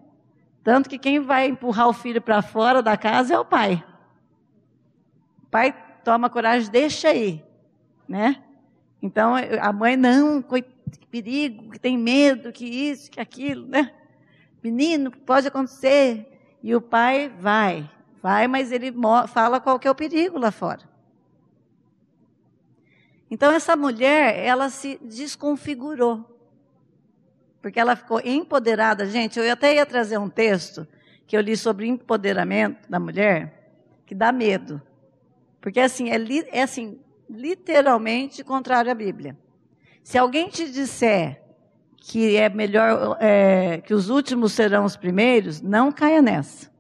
Tanto 0.64 0.88
que 0.88 0.98
quem 0.98 1.20
vai 1.20 1.48
empurrar 1.48 1.88
o 1.88 1.92
filho 1.92 2.20
para 2.20 2.42
fora 2.42 2.82
da 2.82 2.96
casa 2.96 3.34
é 3.34 3.38
o 3.38 3.44
pai. 3.44 3.84
O 5.42 5.46
pai 5.46 5.74
toma 6.04 6.30
coragem, 6.30 6.70
deixa 6.70 7.08
aí, 7.08 7.44
né? 8.08 8.42
Então 9.00 9.34
a 9.60 9.72
mãe 9.72 9.96
não, 9.96 10.40
que 10.42 11.06
perigo, 11.10 11.70
que 11.70 11.78
tem 11.78 11.98
medo, 11.98 12.52
que 12.52 12.64
isso, 12.64 13.10
que 13.10 13.20
aquilo, 13.20 13.66
né? 13.66 13.92
menino, 14.62 15.10
pode 15.10 15.48
acontecer. 15.48 16.28
E 16.62 16.74
o 16.74 16.80
pai 16.80 17.28
vai, 17.40 17.90
vai, 18.22 18.46
mas 18.46 18.70
ele 18.70 18.94
fala 19.28 19.60
qual 19.60 19.78
que 19.78 19.88
é 19.88 19.90
o 19.90 19.94
perigo 19.94 20.38
lá 20.38 20.52
fora. 20.52 20.91
Então 23.32 23.50
essa 23.50 23.74
mulher, 23.74 24.44
ela 24.44 24.68
se 24.68 25.00
desconfigurou. 25.02 26.38
Porque 27.62 27.80
ela 27.80 27.96
ficou 27.96 28.20
empoderada. 28.22 29.06
Gente, 29.06 29.38
eu 29.38 29.50
até 29.50 29.74
ia 29.74 29.86
trazer 29.86 30.18
um 30.18 30.28
texto 30.28 30.86
que 31.26 31.34
eu 31.34 31.40
li 31.40 31.56
sobre 31.56 31.86
empoderamento 31.86 32.90
da 32.90 33.00
mulher, 33.00 33.72
que 34.04 34.14
dá 34.14 34.30
medo. 34.32 34.82
Porque 35.62 35.80
assim, 35.80 36.10
é, 36.10 36.18
li, 36.18 36.46
é 36.52 36.60
assim, 36.60 37.00
literalmente 37.26 38.44
contrário 38.44 38.92
à 38.92 38.94
Bíblia. 38.94 39.34
Se 40.04 40.18
alguém 40.18 40.50
te 40.50 40.70
disser 40.70 41.42
que 41.96 42.36
é 42.36 42.50
melhor 42.50 43.16
é, 43.18 43.80
que 43.80 43.94
os 43.94 44.10
últimos 44.10 44.52
serão 44.52 44.84
os 44.84 44.94
primeiros, 44.94 45.62
não 45.62 45.90
caia 45.90 46.20
nessa. 46.20 46.70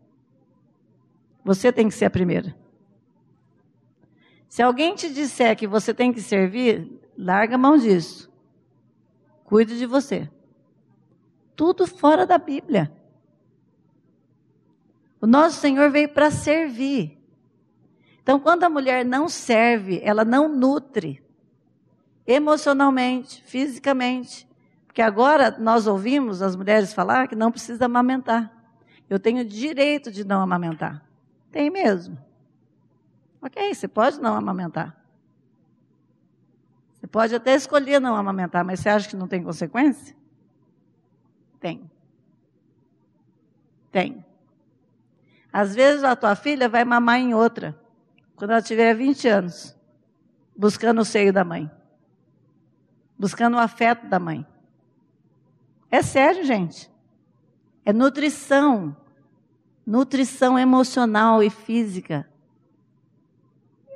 Você 1.42 1.72
tem 1.72 1.88
que 1.88 1.94
ser 1.94 2.04
a 2.04 2.10
primeira. 2.10 2.54
Se 4.52 4.62
alguém 4.62 4.94
te 4.94 5.08
disser 5.08 5.56
que 5.56 5.66
você 5.66 5.94
tem 5.94 6.12
que 6.12 6.20
servir, 6.20 7.00
larga 7.16 7.54
a 7.54 7.58
mão 7.58 7.78
disso. 7.78 8.30
Cuide 9.44 9.78
de 9.78 9.86
você. 9.86 10.30
Tudo 11.56 11.86
fora 11.86 12.26
da 12.26 12.36
Bíblia. 12.36 12.92
O 15.22 15.26
nosso 15.26 15.58
Senhor 15.58 15.90
veio 15.90 16.10
para 16.10 16.30
servir. 16.30 17.18
Então, 18.22 18.38
quando 18.38 18.64
a 18.64 18.68
mulher 18.68 19.06
não 19.06 19.26
serve, 19.26 20.02
ela 20.04 20.22
não 20.22 20.50
nutre 20.50 21.24
emocionalmente, 22.26 23.42
fisicamente, 23.46 24.46
porque 24.84 25.00
agora 25.00 25.56
nós 25.58 25.86
ouvimos 25.86 26.42
as 26.42 26.54
mulheres 26.54 26.92
falar 26.92 27.26
que 27.26 27.34
não 27.34 27.50
precisa 27.50 27.86
amamentar. 27.86 28.52
Eu 29.08 29.18
tenho 29.18 29.46
direito 29.46 30.12
de 30.12 30.24
não 30.26 30.42
amamentar. 30.42 31.02
Tem 31.50 31.70
mesmo. 31.70 32.18
Ok, 33.42 33.74
você 33.74 33.88
pode 33.88 34.20
não 34.20 34.36
amamentar. 34.36 34.96
Você 36.94 37.08
pode 37.08 37.34
até 37.34 37.54
escolher 37.54 38.00
não 38.00 38.14
amamentar, 38.14 38.64
mas 38.64 38.78
você 38.78 38.88
acha 38.88 39.08
que 39.08 39.16
não 39.16 39.26
tem 39.26 39.42
consequência? 39.42 40.14
Tem. 41.58 41.90
Tem. 43.90 44.24
Às 45.52 45.74
vezes 45.74 46.04
a 46.04 46.14
tua 46.14 46.36
filha 46.36 46.68
vai 46.68 46.84
mamar 46.84 47.18
em 47.18 47.34
outra, 47.34 47.76
quando 48.36 48.52
ela 48.52 48.62
tiver 48.62 48.94
20 48.94 49.28
anos, 49.28 49.76
buscando 50.56 51.00
o 51.00 51.04
seio 51.04 51.32
da 51.32 51.44
mãe, 51.44 51.68
buscando 53.18 53.56
o 53.56 53.60
afeto 53.60 54.06
da 54.06 54.20
mãe. 54.20 54.46
É 55.90 56.00
sério, 56.02 56.44
gente. 56.44 56.90
É 57.84 57.92
nutrição. 57.92 58.96
nutrição 59.84 60.56
emocional 60.56 61.42
e 61.42 61.50
física. 61.50 62.31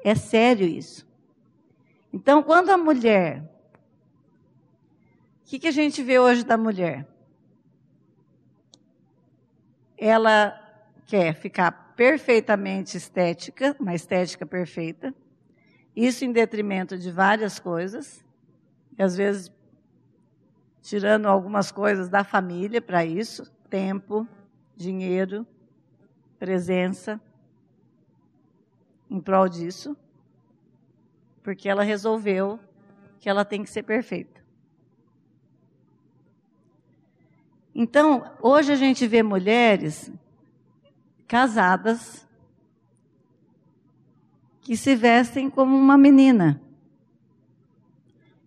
É 0.06 0.14
sério 0.14 0.68
isso. 0.68 1.04
Então, 2.12 2.40
quando 2.40 2.70
a 2.70 2.76
mulher. 2.76 3.42
O 5.42 5.48
que, 5.48 5.58
que 5.58 5.66
a 5.66 5.72
gente 5.72 6.00
vê 6.00 6.16
hoje 6.16 6.44
da 6.44 6.56
mulher? 6.56 7.04
Ela 9.98 10.56
quer 11.06 11.34
ficar 11.34 11.72
perfeitamente 11.96 12.96
estética, 12.96 13.74
uma 13.80 13.96
estética 13.96 14.46
perfeita, 14.46 15.12
isso 15.96 16.24
em 16.24 16.30
detrimento 16.30 16.96
de 16.96 17.10
várias 17.10 17.58
coisas, 17.58 18.24
e 18.96 19.02
às 19.02 19.16
vezes 19.16 19.50
tirando 20.82 21.26
algumas 21.26 21.72
coisas 21.72 22.08
da 22.08 22.22
família 22.22 22.80
para 22.80 23.04
isso, 23.04 23.52
tempo, 23.68 24.24
dinheiro, 24.76 25.44
presença, 26.38 27.20
em 29.10 29.20
prol 29.20 29.48
disso, 29.48 29.96
porque 31.42 31.68
ela 31.68 31.82
resolveu 31.82 32.58
que 33.20 33.28
ela 33.28 33.44
tem 33.44 33.62
que 33.62 33.70
ser 33.70 33.82
perfeita. 33.82 34.40
Então, 37.74 38.24
hoje 38.40 38.72
a 38.72 38.76
gente 38.76 39.06
vê 39.06 39.22
mulheres 39.22 40.10
casadas 41.28 42.26
que 44.60 44.76
se 44.76 44.96
vestem 44.96 45.50
como 45.50 45.76
uma 45.76 45.98
menina, 45.98 46.60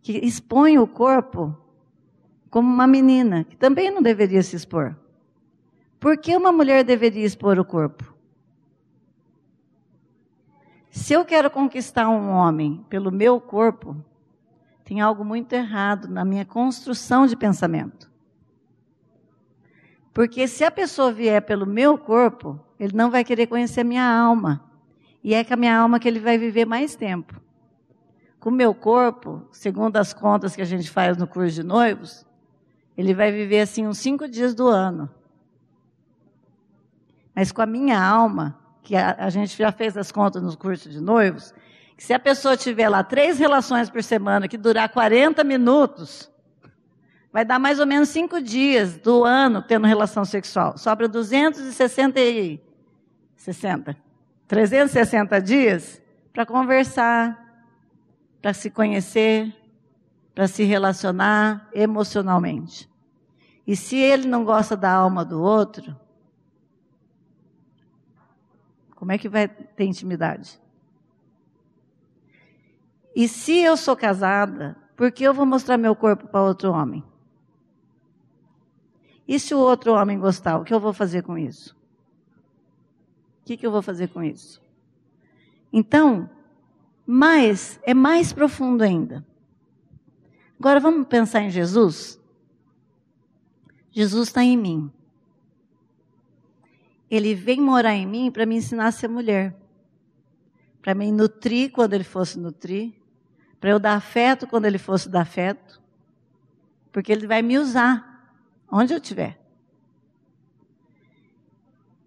que 0.01 0.13
expõem 0.25 0.79
o 0.79 0.87
corpo 0.87 1.55
como 2.49 2.67
uma 2.67 2.87
menina, 2.87 3.43
que 3.43 3.55
também 3.55 3.91
não 3.91 4.01
deveria 4.01 4.41
se 4.41 4.55
expor. 4.55 4.97
Por 5.99 6.17
que 6.17 6.35
uma 6.35 6.51
mulher 6.51 6.83
deveria 6.83 7.25
expor 7.25 7.59
o 7.59 7.65
corpo? 7.65 8.08
Se 10.89 11.13
eu 11.13 11.23
quero 11.23 11.49
conquistar 11.49 12.09
um 12.09 12.29
homem 12.29 12.83
pelo 12.89 13.11
meu 13.11 13.39
corpo, 13.39 13.95
tem 14.83 15.01
algo 15.01 15.23
muito 15.23 15.53
errado 15.53 16.07
na 16.07 16.25
minha 16.25 16.45
construção 16.45 17.27
de 17.27 17.35
pensamento. 17.35 18.09
Porque 20.13 20.47
se 20.47 20.63
a 20.63 20.71
pessoa 20.71 21.11
vier 21.11 21.41
pelo 21.43 21.65
meu 21.65 21.97
corpo, 21.97 22.59
ele 22.79 22.95
não 22.95 23.11
vai 23.11 23.23
querer 23.23 23.47
conhecer 23.47 23.81
a 23.81 23.83
minha 23.83 24.03
alma. 24.03 24.63
E 25.23 25.33
é 25.33 25.43
com 25.43 25.53
a 25.53 25.57
minha 25.57 25.77
alma 25.77 25.99
que 25.99 26.07
ele 26.07 26.19
vai 26.19 26.37
viver 26.37 26.65
mais 26.65 26.95
tempo. 26.95 27.39
Com 28.39 28.49
o 28.49 28.53
meu 28.53 28.73
corpo, 28.73 29.47
segundo 29.51 29.97
as 29.97 30.13
contas 30.13 30.55
que 30.55 30.61
a 30.61 30.65
gente 30.65 30.89
faz 30.89 31.17
no 31.17 31.27
curso 31.27 31.55
de 31.55 31.63
noivos, 31.63 32.25
ele 32.97 33.13
vai 33.13 33.31
viver 33.31 33.61
assim 33.61 33.85
uns 33.85 33.99
cinco 33.99 34.27
dias 34.27 34.55
do 34.55 34.67
ano. 34.67 35.09
Mas 37.35 37.51
com 37.51 37.61
a 37.61 37.65
minha 37.65 38.01
alma, 38.01 38.58
que 38.83 38.95
a, 38.95 39.15
a 39.19 39.29
gente 39.29 39.57
já 39.57 39.71
fez 39.71 39.95
as 39.97 40.11
contas 40.11 40.41
no 40.41 40.55
curso 40.57 40.89
de 40.89 40.99
noivos, 41.01 41.53
que 41.95 42.03
se 42.03 42.13
a 42.13 42.19
pessoa 42.19 42.55
tiver 42.55 42.87
lá 42.89 43.03
três 43.03 43.37
relações 43.37 43.89
por 43.89 44.01
semana, 44.01 44.47
que 44.47 44.57
durar 44.57 44.89
40 44.89 45.43
minutos, 45.43 46.31
vai 47.31 47.43
dar 47.45 47.59
mais 47.59 47.79
ou 47.79 47.85
menos 47.85 48.09
cinco 48.09 48.41
dias 48.41 48.97
do 48.97 49.23
ano 49.23 49.61
tendo 49.61 49.85
relação 49.85 50.25
sexual. 50.25 50.77
Sobra 50.77 51.07
260 51.07 52.19
e 52.19 52.61
60, 53.35 53.95
360 54.47 55.41
dias 55.41 56.01
para 56.33 56.45
conversar, 56.45 57.37
para 58.41 58.53
se 58.53 58.69
conhecer, 58.69 59.53
para 60.33 60.47
se 60.47 60.63
relacionar 60.63 61.69
emocionalmente. 61.73 62.89
E 63.67 63.75
se 63.75 63.97
ele 63.97 64.27
não 64.27 64.43
gosta 64.43 64.75
da 64.75 64.91
alma 64.91 65.23
do 65.23 65.41
outro, 65.41 65.95
como 68.99 69.13
é 69.13 69.17
que 69.17 69.29
vai 69.29 69.47
ter 69.47 69.85
intimidade? 69.85 70.59
E 73.15 73.29
se 73.29 73.57
eu 73.57 73.77
sou 73.77 73.95
casada, 73.95 74.75
por 74.97 75.09
que 75.09 75.23
eu 75.23 75.33
vou 75.33 75.45
mostrar 75.45 75.77
meu 75.77 75.95
corpo 75.95 76.27
para 76.27 76.43
outro 76.43 76.73
homem? 76.73 77.01
E 79.25 79.39
se 79.39 79.55
o 79.55 79.59
outro 79.59 79.93
homem 79.93 80.19
gostar, 80.19 80.57
o 80.57 80.65
que 80.65 80.73
eu 80.73 80.81
vou 80.81 80.91
fazer 80.91 81.23
com 81.23 81.37
isso? 81.37 81.73
O 83.41 83.45
que, 83.45 83.55
que 83.55 83.65
eu 83.65 83.71
vou 83.71 83.81
fazer 83.81 84.09
com 84.09 84.21
isso? 84.21 84.61
Então, 85.71 86.29
mais, 87.07 87.79
é 87.83 87.93
mais 87.93 88.33
profundo 88.33 88.83
ainda. 88.83 89.25
Agora 90.59 90.81
vamos 90.81 91.07
pensar 91.07 91.41
em 91.41 91.49
Jesus? 91.49 92.19
Jesus 93.91 94.27
está 94.27 94.43
em 94.43 94.57
mim. 94.57 94.91
Ele 97.09 97.33
vem 97.33 97.59
morar 97.59 97.95
em 97.95 98.05
mim 98.05 98.31
para 98.31 98.45
me 98.45 98.55
ensinar 98.55 98.87
a 98.87 98.91
ser 98.91 99.07
mulher. 99.07 99.55
Para 100.81 100.93
me 100.93 101.11
nutrir 101.11 101.71
quando 101.71 101.93
ele 101.93 102.03
fosse 102.03 102.37
nutrir. 102.39 102.93
Para 103.59 103.71
eu 103.71 103.79
dar 103.79 103.95
afeto 103.95 104.47
quando 104.47 104.65
ele 104.65 104.77
fosse 104.77 105.09
dar 105.09 105.21
afeto. 105.21 105.81
Porque 106.91 107.11
ele 107.11 107.27
vai 107.27 107.41
me 107.41 107.57
usar 107.57 108.33
onde 108.71 108.93
eu 108.93 108.97
estiver. 108.97 109.39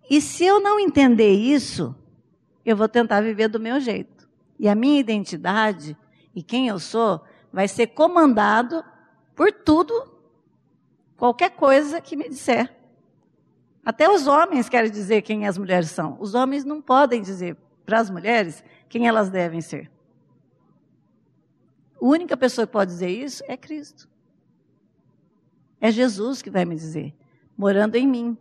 E 0.09 0.21
se 0.21 0.45
eu 0.45 0.61
não 0.61 0.79
entender 0.79 1.33
isso, 1.33 1.95
eu 2.65 2.77
vou 2.77 2.89
tentar 2.89 3.21
viver 3.21 3.49
do 3.49 3.59
meu 3.59 3.81
jeito. 3.81 4.29
E 4.59 4.69
a 4.69 4.75
minha 4.75 5.01
identidade 5.01 5.97
e 6.35 6.43
quem 6.43 6.69
eu 6.69 6.79
sou 6.79 7.25
vai 7.53 7.67
ser 7.67 7.89
comandado 7.89 8.85
por 9.35 9.53
tudo 9.53 10.13
Qualquer 11.23 11.51
coisa 11.51 12.01
que 12.01 12.17
me 12.17 12.29
disser. 12.29 12.69
Até 13.85 14.09
os 14.09 14.27
homens 14.27 14.69
querem 14.69 14.91
dizer 14.91 15.23
quem 15.23 15.47
as 15.47 15.59
mulheres 15.59 15.91
são. 15.91 16.17
Os 16.21 16.35
homens 16.35 16.65
não 16.65 16.81
podem 16.81 17.21
dizer 17.21 17.57
para 17.85 17.99
as 17.99 18.09
mulheres 18.11 18.63
quem 18.89 19.09
elas 19.09 19.29
devem 19.29 19.61
ser. 19.61 19.91
A 22.01 22.05
única 22.05 22.37
pessoa 22.37 22.67
que 22.67 22.73
pode 22.73 22.93
dizer 22.93 23.09
isso 23.09 23.43
é 23.49 23.57
Cristo. 23.57 24.09
É 25.81 25.91
Jesus 25.91 26.41
que 26.41 26.51
vai 26.51 26.65
me 26.65 26.77
dizer, 26.77 27.13
morando 27.57 27.97
em 27.97 28.07
mim. 28.07 28.39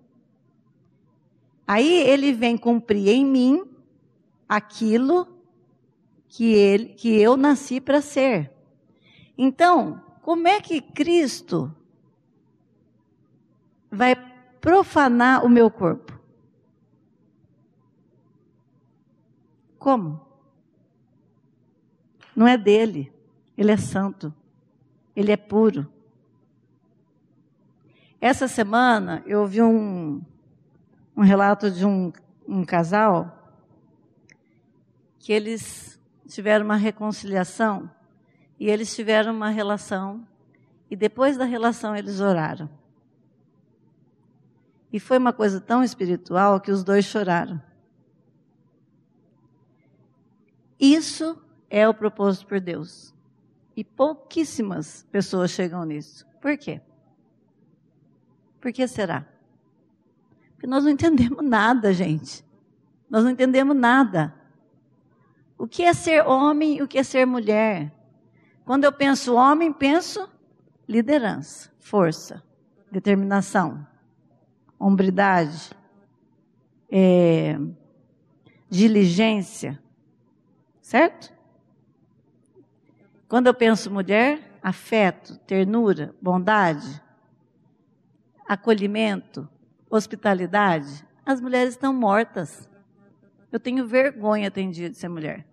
Aí 1.66 2.02
ele 2.08 2.34
vem 2.34 2.56
cumprir 2.56 3.08
em 3.10 3.26
mim 3.26 3.66
aquilo 4.48 5.28
que 6.28 6.54
ele 6.54 6.86
que 6.90 7.20
eu 7.20 7.36
nasci 7.36 7.82
para 7.82 8.02
ser. 8.02 8.52
Então, 9.38 10.04
como 10.22 10.48
é 10.48 10.62
que 10.62 10.82
Cristo 10.82 11.76
vai 13.90 14.16
profanar 14.62 15.44
o 15.44 15.50
meu 15.50 15.70
corpo. 15.72 16.18
Como? 19.80 20.24
Não 22.36 22.48
é 22.48 22.56
dele. 22.56 23.12
Ele 23.58 23.72
é 23.72 23.78
santo. 23.78 24.32
Ele 25.16 25.32
é 25.32 25.38
puro. 25.38 25.92
Essa 28.22 28.48
semana 28.48 29.24
eu 29.26 29.42
ouvi 29.42 29.64
um, 29.64 30.22
um 31.18 31.24
relato 31.24 31.72
de 31.72 31.84
um, 31.84 32.14
um 32.48 32.64
casal 32.64 33.58
que 35.18 35.34
eles 35.34 36.00
tiveram 36.28 36.64
uma 36.64 36.76
reconciliação 36.76 37.90
e 38.60 38.70
eles 38.70 38.96
tiveram 38.96 39.34
uma 39.34 39.50
relação 39.50 40.26
e 40.90 40.96
depois 40.96 41.36
da 41.36 41.46
relação 41.46 41.96
eles 41.96 42.20
oraram. 42.20 42.70
E 44.92 45.00
foi 45.00 45.18
uma 45.18 45.32
coisa 45.32 45.62
tão 45.62 45.84
espiritual 45.84 46.60
que 46.60 46.72
os 46.72 46.84
dois 46.84 47.06
choraram. 47.06 47.62
Isso 50.80 51.42
é 51.70 51.88
o 51.88 51.94
propósito 51.94 52.48
por 52.48 52.60
Deus. 52.60 53.14
E 53.76 53.84
pouquíssimas 53.84 55.08
pessoas 55.12 55.52
chegam 55.52 55.86
nisso. 55.86 56.28
Por 56.42 56.58
quê? 56.58 56.82
Por 58.60 58.74
que 58.74 58.86
será? 58.88 59.26
Porque 60.54 60.68
nós 60.68 60.84
não 60.84 60.92
entendemos 60.92 61.44
nada, 61.44 61.94
gente. 61.94 62.44
Nós 63.10 63.24
não 63.24 63.32
entendemos 63.32 63.76
nada. 63.76 64.36
O 65.58 65.68
que 65.68 65.84
é 65.84 65.94
ser 65.94 66.28
homem 66.28 66.78
e 66.78 66.82
o 66.82 66.88
que 66.88 66.98
é 66.98 67.04
ser 67.04 67.26
mulher? 67.26 67.94
Quando 68.66 68.84
eu 68.84 68.92
penso 68.92 69.36
homem, 69.36 69.72
penso 69.72 70.28
liderança, 70.88 71.72
força, 71.80 72.44
determinação 72.92 73.88
hombridade, 74.82 75.72
é, 76.92 77.58
diligência, 78.70 79.82
certo? 80.82 81.32
Quando 83.28 83.48
eu 83.48 83.54
penso 83.54 83.92
mulher, 83.92 84.60
afeto, 84.62 85.38
ternura, 85.40 86.16
bondade, 86.22 87.02
acolhimento, 88.48 89.48
hospitalidade, 89.90 91.06
as 91.26 91.40
mulheres 91.40 91.74
estão 91.74 91.94
mortas. 91.94 92.68
Eu 93.52 93.60
tenho 93.60 93.88
vergonha, 93.88 94.50
tem 94.50 94.70
dia, 94.70 94.90
de 94.90 94.98
ser 94.98 95.10
mulher. 95.10 95.46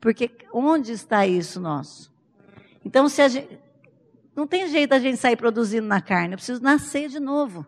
Porque 0.00 0.30
onde 0.52 0.92
está 0.92 1.26
isso 1.26 1.60
nosso? 1.60 2.12
Então, 2.84 3.08
se 3.08 3.22
a 3.22 3.28
gente, 3.28 3.58
não 4.34 4.46
tem 4.46 4.68
jeito 4.68 4.92
a 4.92 4.98
gente 4.98 5.16
sair 5.16 5.36
produzindo 5.36 5.86
na 5.86 6.00
carne, 6.00 6.34
eu 6.34 6.38
preciso 6.38 6.62
nascer 6.62 7.08
de 7.08 7.20
novo. 7.20 7.66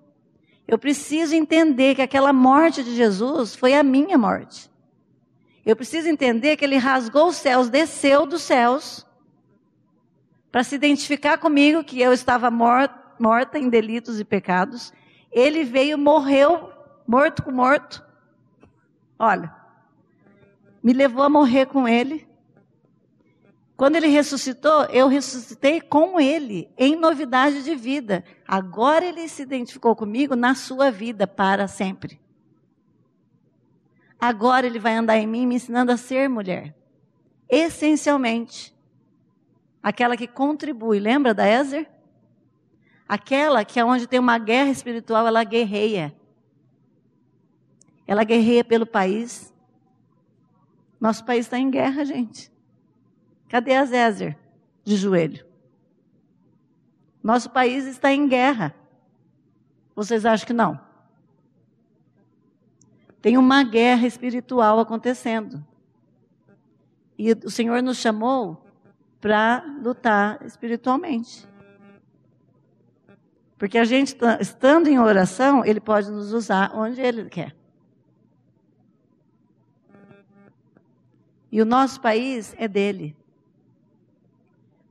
Eu 0.66 0.78
preciso 0.78 1.34
entender 1.34 1.94
que 1.94 2.02
aquela 2.02 2.32
morte 2.32 2.82
de 2.82 2.94
Jesus 2.94 3.54
foi 3.54 3.74
a 3.74 3.84
minha 3.84 4.18
morte. 4.18 4.68
Eu 5.64 5.76
preciso 5.76 6.08
entender 6.08 6.56
que 6.56 6.64
ele 6.64 6.76
rasgou 6.76 7.28
os 7.28 7.36
céus, 7.36 7.68
desceu 7.68 8.26
dos 8.26 8.42
céus, 8.42 9.06
para 10.50 10.64
se 10.64 10.74
identificar 10.74 11.38
comigo 11.38 11.84
que 11.84 12.00
eu 12.00 12.12
estava 12.12 12.50
morta, 12.50 13.58
em 13.58 13.68
delitos 13.68 14.18
e 14.18 14.24
pecados. 14.24 14.92
Ele 15.30 15.62
veio, 15.64 15.98
morreu, 15.98 16.72
morto 17.06 17.42
com 17.42 17.52
morto. 17.52 18.04
Olha, 19.18 19.54
me 20.82 20.92
levou 20.92 21.22
a 21.22 21.28
morrer 21.28 21.66
com 21.66 21.86
ele. 21.86 22.25
Quando 23.76 23.96
ele 23.96 24.06
ressuscitou, 24.06 24.84
eu 24.84 25.06
ressuscitei 25.06 25.82
com 25.82 26.18
ele, 26.18 26.70
em 26.78 26.96
novidade 26.96 27.62
de 27.62 27.74
vida. 27.74 28.24
Agora 28.48 29.04
ele 29.04 29.28
se 29.28 29.42
identificou 29.42 29.94
comigo 29.94 30.34
na 30.34 30.54
sua 30.54 30.90
vida 30.90 31.26
para 31.26 31.68
sempre. 31.68 32.18
Agora 34.18 34.66
ele 34.66 34.78
vai 34.78 34.94
andar 34.94 35.18
em 35.18 35.26
mim 35.26 35.46
me 35.46 35.56
ensinando 35.56 35.92
a 35.92 35.98
ser 35.98 36.26
mulher. 36.26 36.74
Essencialmente. 37.50 38.74
Aquela 39.82 40.16
que 40.16 40.26
contribui. 40.26 40.98
Lembra 40.98 41.34
da 41.34 41.46
Ezer? 41.46 41.86
Aquela 43.06 43.62
que 43.62 43.78
é 43.78 43.84
onde 43.84 44.06
tem 44.06 44.18
uma 44.18 44.38
guerra 44.38 44.70
espiritual, 44.70 45.26
ela 45.26 45.44
guerreia. 45.44 46.16
Ela 48.06 48.24
guerreia 48.24 48.64
pelo 48.64 48.86
país. 48.86 49.54
Nosso 50.98 51.22
país 51.26 51.44
está 51.44 51.58
em 51.58 51.70
guerra, 51.70 52.06
gente. 52.06 52.55
Cadê 53.48 53.74
a 53.74 53.84
Zézer 53.84 54.36
de 54.84 54.96
joelho? 54.96 55.46
Nosso 57.22 57.50
país 57.50 57.86
está 57.86 58.12
em 58.12 58.28
guerra. 58.28 58.74
Vocês 59.94 60.24
acham 60.24 60.46
que 60.46 60.52
não? 60.52 60.80
Tem 63.20 63.36
uma 63.36 63.64
guerra 63.64 64.06
espiritual 64.06 64.78
acontecendo. 64.78 65.64
E 67.18 67.32
o 67.32 67.50
Senhor 67.50 67.82
nos 67.82 67.96
chamou 67.98 68.64
para 69.20 69.64
lutar 69.82 70.44
espiritualmente. 70.44 71.48
Porque 73.58 73.78
a 73.78 73.84
gente, 73.84 74.14
tá, 74.14 74.38
estando 74.40 74.86
em 74.86 74.98
oração, 74.98 75.64
Ele 75.64 75.80
pode 75.80 76.10
nos 76.10 76.32
usar 76.32 76.72
onde 76.74 77.00
Ele 77.00 77.28
quer. 77.28 77.56
E 81.50 81.60
o 81.62 81.64
nosso 81.64 82.00
país 82.00 82.54
é 82.58 82.68
dele. 82.68 83.16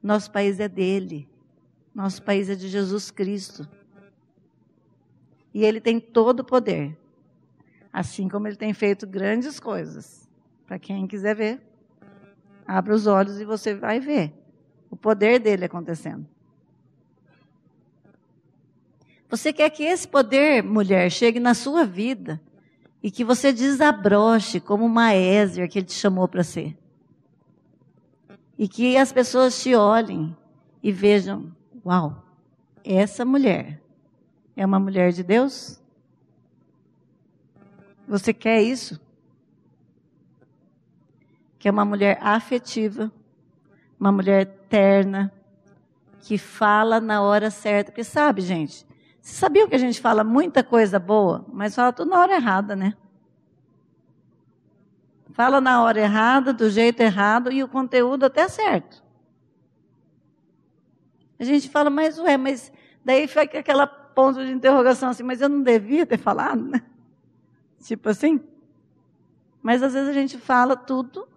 Nosso 0.06 0.30
país 0.30 0.60
é 0.60 0.70
dele. 0.70 1.28
Nosso 1.92 2.22
país 2.22 2.48
é 2.48 2.54
de 2.54 2.68
Jesus 2.68 3.10
Cristo. 3.10 3.68
E 5.52 5.66
ele 5.66 5.82
tem 5.82 6.00
todo 6.00 6.42
o 6.42 6.44
poder. 6.44 6.96
Assim 7.92 8.30
como 8.30 8.48
ele 8.48 8.56
tem 8.56 8.72
feito 8.72 9.08
grandes 9.08 9.60
coisas. 9.60 10.30
Para 10.68 10.78
quem 10.78 11.08
quiser 11.08 11.36
ver, 11.36 11.62
abra 12.68 12.94
os 12.94 13.08
olhos 13.08 13.42
e 13.42 13.46
você 13.46 13.74
vai 13.74 14.00
ver 14.00 14.32
o 14.92 14.96
poder 14.96 15.40
dele 15.40 15.66
acontecendo. 15.66 16.28
Você 19.28 19.52
quer 19.52 19.72
que 19.72 19.82
esse 19.82 20.08
poder, 20.08 20.62
mulher, 20.62 21.10
chegue 21.10 21.40
na 21.40 21.56
sua 21.56 21.84
vida 21.84 22.40
e 23.02 23.10
que 23.10 23.24
você 23.24 23.52
desabroche 23.52 24.60
como 24.60 24.86
uma 24.86 25.16
Ézer 25.16 25.68
que 25.68 25.80
ele 25.80 25.88
te 25.88 25.94
chamou 25.94 26.28
para 26.28 26.44
ser. 26.44 26.78
E 28.58 28.68
que 28.68 28.98
as 28.98 29.12
pessoas 29.12 29.62
te 29.62 29.76
olhem 29.76 30.36
e 30.82 30.92
vejam: 30.92 31.52
uau, 31.86 32.24
essa 32.84 33.26
mulher 33.26 33.82
é 34.56 34.66
uma 34.66 34.80
mulher 34.80 35.12
de 35.12 35.24
Deus? 35.24 35.82
Você 38.08 38.34
quer 38.34 38.62
isso? 38.62 39.00
Que 41.58 41.68
é 41.68 41.72
uma 41.72 41.84
mulher 41.84 42.20
afetiva, 42.22 43.12
uma 44.00 44.12
mulher 44.12 44.46
terna, 44.70 45.34
que 46.22 46.38
fala 46.38 47.02
na 47.02 47.22
hora 47.22 47.50
certa. 47.50 47.92
Porque 47.92 48.04
sabe, 48.04 48.42
gente, 48.42 48.86
vocês 49.20 49.38
sabiam 49.38 49.68
que 49.68 49.76
a 49.76 49.80
gente 49.80 50.00
fala 50.00 50.24
muita 50.24 50.64
coisa 50.64 51.00
boa, 51.00 51.46
mas 51.52 51.74
fala 51.76 51.92
tudo 51.92 52.12
na 52.12 52.20
hora 52.20 52.36
errada, 52.36 52.76
né? 52.76 52.94
Fala 55.36 55.60
na 55.60 55.84
hora 55.84 56.00
errada, 56.00 56.54
do 56.54 56.70
jeito 56.70 57.02
errado 57.02 57.52
e 57.52 57.62
o 57.62 57.68
conteúdo 57.68 58.24
até 58.26 58.48
certo. 58.48 59.04
A 61.38 61.44
gente 61.44 61.70
fala, 61.70 61.90
mas 61.90 62.18
ué, 62.18 62.38
mas 62.38 62.72
daí 63.04 63.28
fica 63.28 63.60
aquela 63.60 63.86
ponto 63.86 64.46
de 64.46 64.50
interrogação 64.50 65.10
assim, 65.10 65.24
mas 65.24 65.42
eu 65.42 65.50
não 65.50 65.62
devia 65.62 66.06
ter 66.06 66.18
falado, 66.18 66.64
né? 66.64 66.82
Tipo 67.84 68.08
assim. 68.08 68.42
Mas 69.62 69.84
às 69.84 69.92
vezes 69.92 70.08
a 70.08 70.14
gente 70.14 70.38
fala 70.38 70.74
tudo 70.74 71.28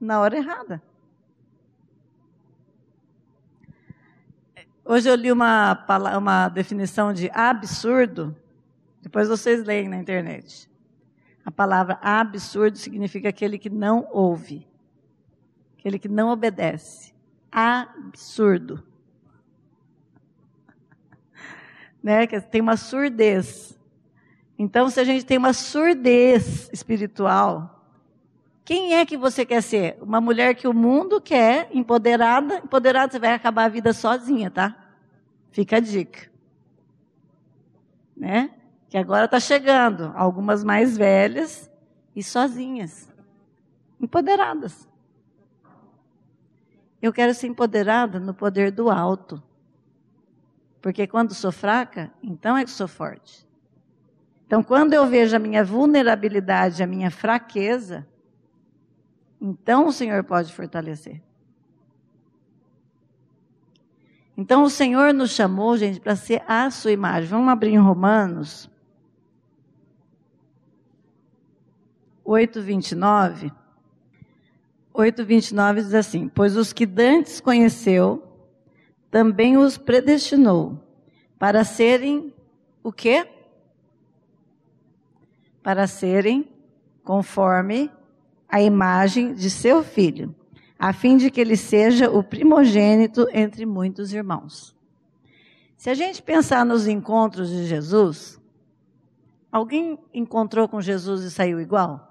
na 0.00 0.18
hora 0.18 0.38
errada. 0.38 0.82
Hoje 4.82 5.10
eu 5.10 5.14
li 5.14 5.30
uma, 5.30 5.84
uma 6.16 6.48
definição 6.48 7.12
de 7.12 7.30
absurdo, 7.34 8.34
depois 9.02 9.28
vocês 9.28 9.62
leem 9.62 9.90
na 9.90 9.98
internet. 9.98 10.70
A 11.46 11.50
palavra 11.52 11.96
absurdo 12.02 12.76
significa 12.76 13.28
aquele 13.28 13.56
que 13.56 13.70
não 13.70 14.08
ouve, 14.10 14.66
aquele 15.78 15.96
que 15.96 16.08
não 16.08 16.30
obedece. 16.30 17.14
Absurdo. 17.52 18.82
Né? 22.02 22.24
Tem 22.26 22.60
uma 22.60 22.76
surdez. 22.76 23.76
Então, 24.56 24.88
se 24.88 25.00
a 25.00 25.04
gente 25.04 25.26
tem 25.26 25.36
uma 25.36 25.52
surdez 25.52 26.70
espiritual, 26.72 27.76
quem 28.64 28.94
é 28.94 29.04
que 29.04 29.16
você 29.16 29.44
quer 29.44 29.60
ser? 29.60 29.96
Uma 30.00 30.20
mulher 30.20 30.54
que 30.54 30.68
o 30.68 30.72
mundo 30.72 31.20
quer, 31.20 31.68
empoderada. 31.72 32.58
Empoderada, 32.58 33.10
você 33.10 33.18
vai 33.18 33.32
acabar 33.32 33.64
a 33.64 33.68
vida 33.68 33.92
sozinha, 33.92 34.48
tá? 34.50 34.76
Fica 35.50 35.78
a 35.78 35.80
dica. 35.80 36.30
Né? 38.16 38.50
Que 38.88 38.96
agora 38.96 39.24
está 39.24 39.40
chegando, 39.40 40.12
algumas 40.14 40.62
mais 40.62 40.96
velhas 40.96 41.70
e 42.14 42.22
sozinhas, 42.22 43.12
empoderadas. 44.00 44.88
Eu 47.02 47.12
quero 47.12 47.34
ser 47.34 47.48
empoderada 47.48 48.18
no 48.18 48.32
poder 48.32 48.70
do 48.70 48.90
alto. 48.90 49.42
Porque 50.80 51.06
quando 51.06 51.34
sou 51.34 51.52
fraca, 51.52 52.12
então 52.22 52.56
é 52.56 52.64
que 52.64 52.70
sou 52.70 52.88
forte. 52.88 53.46
Então, 54.46 54.62
quando 54.62 54.94
eu 54.94 55.06
vejo 55.06 55.34
a 55.34 55.40
minha 55.40 55.64
vulnerabilidade, 55.64 56.82
a 56.82 56.86
minha 56.86 57.10
fraqueza, 57.10 58.06
então 59.40 59.88
o 59.88 59.92
Senhor 59.92 60.22
pode 60.22 60.52
fortalecer. 60.52 61.20
Então, 64.36 64.62
o 64.62 64.70
Senhor 64.70 65.12
nos 65.12 65.30
chamou, 65.30 65.76
gente, 65.76 65.98
para 65.98 66.14
ser 66.14 66.42
a 66.46 66.70
sua 66.70 66.92
imagem. 66.92 67.28
Vamos 67.28 67.48
abrir 67.48 67.72
em 67.72 67.78
Romanos 67.78 68.70
8, 72.26 72.60
29. 72.60 73.52
8, 74.92 75.24
29 75.24 75.82
diz 75.82 75.94
assim: 75.94 76.28
Pois 76.28 76.56
os 76.56 76.72
que 76.72 76.84
dantes 76.84 77.40
conheceu, 77.40 78.22
também 79.10 79.56
os 79.56 79.78
predestinou 79.78 80.78
para 81.38 81.62
serem 81.62 82.34
o 82.82 82.92
quê? 82.92 83.28
Para 85.62 85.86
serem 85.86 86.48
conforme 87.04 87.90
a 88.48 88.60
imagem 88.60 89.32
de 89.32 89.48
seu 89.48 89.84
filho, 89.84 90.34
a 90.76 90.92
fim 90.92 91.16
de 91.16 91.30
que 91.30 91.40
ele 91.40 91.56
seja 91.56 92.10
o 92.10 92.22
primogênito 92.24 93.28
entre 93.32 93.64
muitos 93.64 94.12
irmãos. 94.12 94.74
Se 95.76 95.90
a 95.90 95.94
gente 95.94 96.22
pensar 96.22 96.64
nos 96.64 96.88
encontros 96.88 97.50
de 97.50 97.66
Jesus, 97.66 98.40
alguém 99.52 99.98
encontrou 100.12 100.66
com 100.66 100.80
Jesus 100.80 101.22
e 101.22 101.30
saiu 101.30 101.60
igual? 101.60 102.05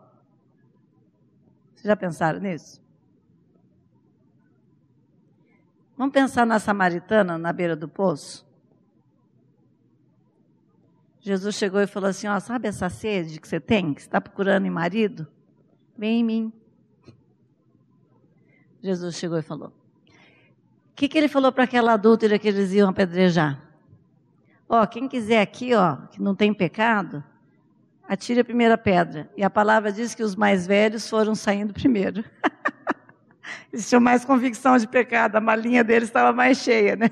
Já 1.86 1.96
pensaram 1.96 2.40
nisso? 2.40 2.82
Vamos 5.96 6.12
pensar 6.12 6.44
na 6.44 6.58
samaritana 6.58 7.38
na 7.38 7.54
beira 7.54 7.76
do 7.76 7.88
poço? 7.88 8.44
Jesus 11.22 11.54
chegou 11.54 11.80
e 11.80 11.86
falou 11.86 12.10
assim: 12.10 12.28
Ó, 12.28 12.40
sabe 12.40 12.68
essa 12.68 12.90
sede 12.90 13.40
que 13.40 13.48
você 13.48 13.60
tem, 13.60 13.94
que 13.94 14.02
está 14.02 14.20
procurando 14.20 14.66
em 14.66 14.72
marido? 14.72 15.28
Vem 15.96 16.22
em 16.22 16.24
mim. 16.24 16.54
Jesus 18.82 19.16
chegou 19.16 19.38
e 19.38 19.44
falou. 19.44 19.68
O 19.70 20.96
que, 20.96 21.08
que 21.08 21.20
ele 21.20 21.28
falou 21.28 21.52
para 21.52 21.66
aquela 21.66 21.94
adúltera 21.94 22.40
que 22.40 22.48
eles 22.48 22.74
iam 22.74 22.90
apedrejar? 22.90 23.62
Ó, 24.68 24.84
quem 24.88 25.08
quiser 25.08 25.40
aqui, 25.40 25.76
ó, 25.76 25.98
que 26.08 26.20
não 26.20 26.34
tem 26.34 26.52
pecado, 26.52 27.24
atire 28.08 28.40
a 28.40 28.46
primeira 28.46 28.78
pedra. 28.78 29.30
E 29.36 29.44
a 29.44 29.50
palavra 29.50 29.92
diz 29.92 30.14
que 30.16 30.24
os 30.24 30.36
mais 30.36 30.66
velhos 30.66 31.10
foram 31.10 31.36
saindo 31.36 31.74
primeiro. 31.74 32.24
Eles 33.72 33.88
tinham 33.88 34.02
mais 34.02 34.24
convicção 34.24 34.78
de 34.78 34.88
pecado, 34.88 35.36
a 35.36 35.42
malinha 35.42 35.84
deles 35.84 36.10
estava 36.10 36.32
mais 36.32 36.58
cheia, 36.60 36.96
né? 36.96 37.10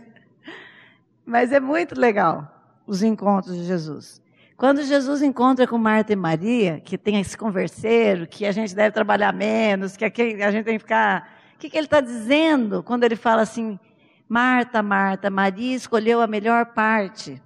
Mas 1.25 1.51
é 1.51 1.59
muito 1.59 1.99
legal 1.99 2.81
os 2.85 3.03
encontros 3.03 3.55
de 3.55 3.63
Jesus. 3.63 4.21
Quando 4.55 4.83
Jesus 4.83 5.21
encontra 5.21 5.67
com 5.67 5.77
Marta 5.77 6.13
e 6.13 6.15
Maria, 6.15 6.79
que 6.79 6.97
tem 6.97 7.19
esse 7.19 7.37
converseiro, 7.37 8.27
que 8.27 8.45
a 8.45 8.51
gente 8.51 8.73
deve 8.75 8.91
trabalhar 8.91 9.33
menos, 9.33 9.97
que 9.97 10.05
a 10.05 10.51
gente 10.51 10.63
tem 10.63 10.75
que 10.75 10.79
ficar. 10.79 11.29
O 11.55 11.59
que, 11.59 11.69
que 11.69 11.77
ele 11.77 11.87
está 11.87 11.99
dizendo 11.99 12.83
quando 12.83 13.03
ele 13.03 13.15
fala 13.15 13.41
assim: 13.41 13.79
Marta, 14.27 14.83
Marta, 14.83 15.29
Maria 15.29 15.75
escolheu 15.75 16.21
a 16.21 16.27
melhor 16.27 16.67
parte? 16.67 17.41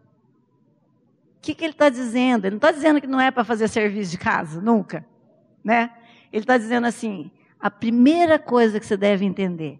O 1.38 1.42
que, 1.42 1.56
que 1.56 1.64
ele 1.64 1.74
está 1.74 1.90
dizendo? 1.90 2.46
Ele 2.46 2.56
não 2.56 2.58
está 2.58 2.72
dizendo 2.72 3.00
que 3.00 3.08
não 3.08 3.22
é 3.22 3.32
para 3.32 3.44
fazer 3.44 3.68
serviço 3.68 4.12
de 4.12 4.18
casa, 4.18 4.60
nunca. 4.60 5.06
Né? 5.64 5.92
Ele 6.32 6.44
está 6.44 6.58
dizendo 6.58 6.88
assim: 6.88 7.32
a 7.60 7.72
primeira 7.72 8.38
coisa 8.38 8.80
que 8.80 8.86
você 8.86 8.98
deve 8.98 9.26
entender 9.26 9.80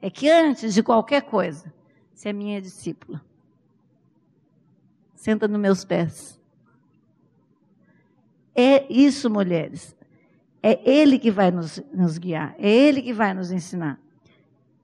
é 0.00 0.10
que 0.10 0.30
antes 0.30 0.74
de 0.74 0.82
qualquer 0.82 1.22
coisa, 1.22 1.72
você 2.14 2.28
é 2.28 2.32
minha 2.32 2.60
discípula. 2.60 3.20
Senta 5.14 5.48
nos 5.48 5.60
meus 5.60 5.84
pés. 5.84 6.38
É 8.54 8.86
isso, 8.92 9.28
mulheres. 9.28 9.96
É 10.62 10.80
Ele 10.88 11.18
que 11.18 11.30
vai 11.30 11.50
nos, 11.50 11.82
nos 11.92 12.18
guiar, 12.18 12.54
é 12.58 12.68
Ele 12.68 13.02
que 13.02 13.12
vai 13.12 13.32
nos 13.32 13.50
ensinar. 13.50 14.00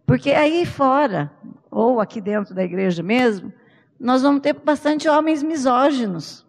Porque 0.06 0.30
aí 0.30 0.66
fora, 0.66 1.32
ou 1.70 2.00
aqui 2.00 2.20
dentro 2.20 2.54
da 2.54 2.62
igreja 2.62 3.02
mesmo, 3.02 3.52
nós 4.04 4.20
vamos 4.20 4.42
ter 4.42 4.52
bastante 4.52 5.08
homens 5.08 5.42
misóginos. 5.42 6.44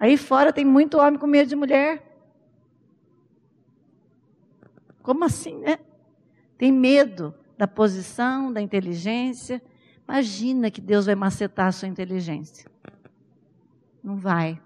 Aí 0.00 0.16
fora 0.16 0.52
tem 0.52 0.64
muito 0.64 0.98
homem 0.98 1.16
com 1.16 1.28
medo 1.28 1.48
de 1.48 1.54
mulher. 1.54 2.02
Como 5.00 5.24
assim, 5.24 5.58
né? 5.58 5.78
Tem 6.58 6.72
medo 6.72 7.32
da 7.56 7.68
posição, 7.68 8.52
da 8.52 8.60
inteligência. 8.60 9.62
Imagina 10.08 10.72
que 10.72 10.80
Deus 10.80 11.06
vai 11.06 11.14
macetar 11.14 11.68
a 11.68 11.72
sua 11.72 11.86
inteligência. 11.86 12.68
Não 14.02 14.16
vai. 14.16 14.60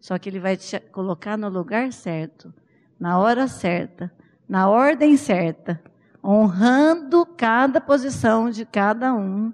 Só 0.00 0.18
que 0.18 0.28
Ele 0.28 0.40
vai 0.40 0.56
te 0.56 0.80
colocar 0.80 1.36
no 1.36 1.48
lugar 1.48 1.92
certo, 1.92 2.52
na 2.98 3.20
hora 3.20 3.46
certa, 3.46 4.12
na 4.48 4.68
ordem 4.68 5.16
certa, 5.16 5.80
honrando 6.24 7.24
cada 7.24 7.80
posição 7.80 8.50
de 8.50 8.66
cada 8.66 9.14
um. 9.14 9.52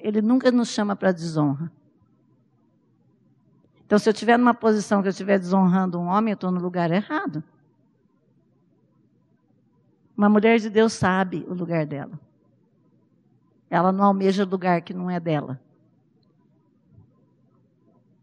Ele 0.00 0.22
nunca 0.22 0.50
nos 0.50 0.68
chama 0.68 0.96
para 0.96 1.12
desonra. 1.12 1.70
Então, 3.84 3.98
se 3.98 4.08
eu 4.08 4.12
estiver 4.12 4.38
numa 4.38 4.54
posição 4.54 5.02
que 5.02 5.08
eu 5.08 5.10
estiver 5.10 5.38
desonrando 5.38 6.00
um 6.00 6.06
homem, 6.06 6.32
eu 6.32 6.36
estou 6.36 6.50
no 6.50 6.58
lugar 6.58 6.90
errado. 6.90 7.44
Uma 10.16 10.28
mulher 10.28 10.58
de 10.58 10.70
Deus 10.70 10.94
sabe 10.94 11.44
o 11.46 11.52
lugar 11.52 11.84
dela. 11.84 12.18
Ela 13.68 13.92
não 13.92 14.06
almeja 14.06 14.44
lugar 14.44 14.80
que 14.80 14.94
não 14.94 15.10
é 15.10 15.20
dela. 15.20 15.60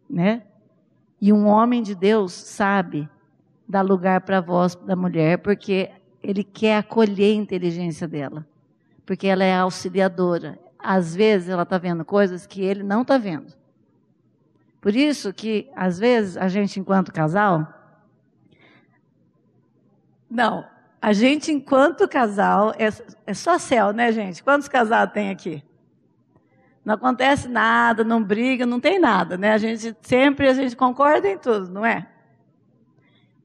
Né? 0.09 0.43
E 1.21 1.31
um 1.31 1.45
homem 1.45 1.83
de 1.83 1.93
Deus 1.93 2.33
sabe 2.33 3.07
dar 3.67 3.83
lugar 3.83 4.21
para 4.21 4.39
a 4.39 4.41
voz 4.41 4.73
da 4.75 4.95
mulher, 4.95 5.37
porque 5.37 5.91
ele 6.23 6.43
quer 6.43 6.77
acolher 6.77 7.33
a 7.33 7.35
inteligência 7.35 8.07
dela. 8.07 8.47
Porque 9.05 9.27
ela 9.27 9.43
é 9.43 9.55
auxiliadora. 9.55 10.57
Às 10.83 11.15
vezes 11.15 11.49
ela 11.49 11.63
está 11.63 11.77
vendo 11.77 12.03
coisas 12.03 12.45
que 12.45 12.61
ele 12.61 12.83
não 12.83 13.01
está 13.01 13.17
vendo. 13.17 13.53
Por 14.81 14.95
isso 14.95 15.31
que, 15.31 15.69
às 15.75 15.99
vezes, 15.99 16.35
a 16.35 16.47
gente, 16.47 16.79
enquanto 16.79 17.13
casal. 17.13 17.71
Não, 20.29 20.65
a 20.99 21.13
gente, 21.13 21.51
enquanto 21.51 22.07
casal, 22.07 22.73
é, 22.77 22.89
é 23.27 23.33
só 23.33 23.59
céu, 23.59 23.93
né, 23.93 24.11
gente? 24.11 24.43
Quantos 24.43 24.67
casados 24.67 25.13
tem 25.13 25.29
aqui? 25.29 25.63
Não 26.83 26.95
acontece 26.95 27.47
nada, 27.47 28.03
não 28.03 28.23
briga, 28.23 28.65
não 28.65 28.79
tem 28.79 28.99
nada, 28.99 29.37
né? 29.37 29.53
A 29.53 29.57
gente 29.59 29.95
sempre 30.01 30.47
a 30.47 30.53
gente 30.53 30.75
concorda 30.75 31.27
em 31.27 31.37
tudo, 31.37 31.69
não 31.69 31.85
é? 31.85 32.07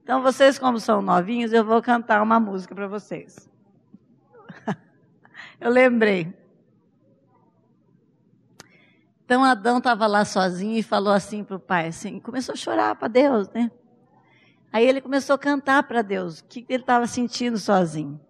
Então 0.02 0.22
vocês 0.22 0.58
como 0.58 0.80
são 0.80 1.02
novinhos, 1.02 1.52
eu 1.52 1.64
vou 1.64 1.82
cantar 1.82 2.22
uma 2.22 2.40
música 2.40 2.74
para 2.74 2.86
vocês. 2.86 3.50
eu 5.60 5.70
lembrei. 5.70 6.32
Então 9.26 9.42
Adão 9.42 9.78
estava 9.78 10.06
lá 10.06 10.24
sozinho 10.24 10.78
e 10.78 10.84
falou 10.84 11.12
assim 11.12 11.42
para 11.42 11.56
o 11.56 11.60
pai, 11.60 11.88
assim, 11.88 12.20
começou 12.20 12.52
a 12.52 12.56
chorar 12.56 12.94
para 12.94 13.08
Deus, 13.08 13.50
né? 13.50 13.72
Aí 14.72 14.86
ele 14.86 15.00
começou 15.00 15.34
a 15.34 15.38
cantar 15.38 15.82
para 15.82 16.00
Deus 16.00 16.38
o 16.38 16.44
que 16.44 16.64
ele 16.68 16.84
estava 16.84 17.08
sentindo 17.08 17.58
sozinho. 17.58 18.20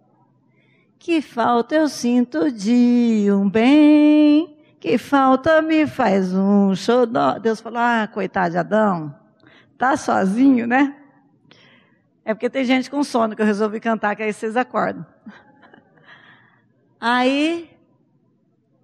Que 0.97 1.21
falta 1.21 1.75
eu 1.75 1.87
sinto 1.87 2.51
de 2.51 3.27
um 3.31 3.47
bem, 3.47 4.57
que 4.79 4.97
falta 4.97 5.61
me 5.61 5.85
faz 5.85 6.33
um 6.33 6.73
xodó. 6.73 7.37
Deus 7.37 7.61
falou, 7.61 7.79
ah, 7.79 8.09
coitado 8.11 8.53
de 8.53 8.57
Adão, 8.57 9.15
tá 9.77 9.95
sozinho, 9.95 10.65
né? 10.65 10.95
É 12.25 12.33
porque 12.33 12.49
tem 12.49 12.65
gente 12.65 12.89
com 12.89 13.03
sono 13.03 13.35
que 13.35 13.41
eu 13.43 13.45
resolvi 13.45 13.79
cantar, 13.79 14.15
que 14.15 14.23
aí 14.23 14.33
vocês 14.33 14.57
acordam. 14.57 15.05
Aí, 16.99 17.69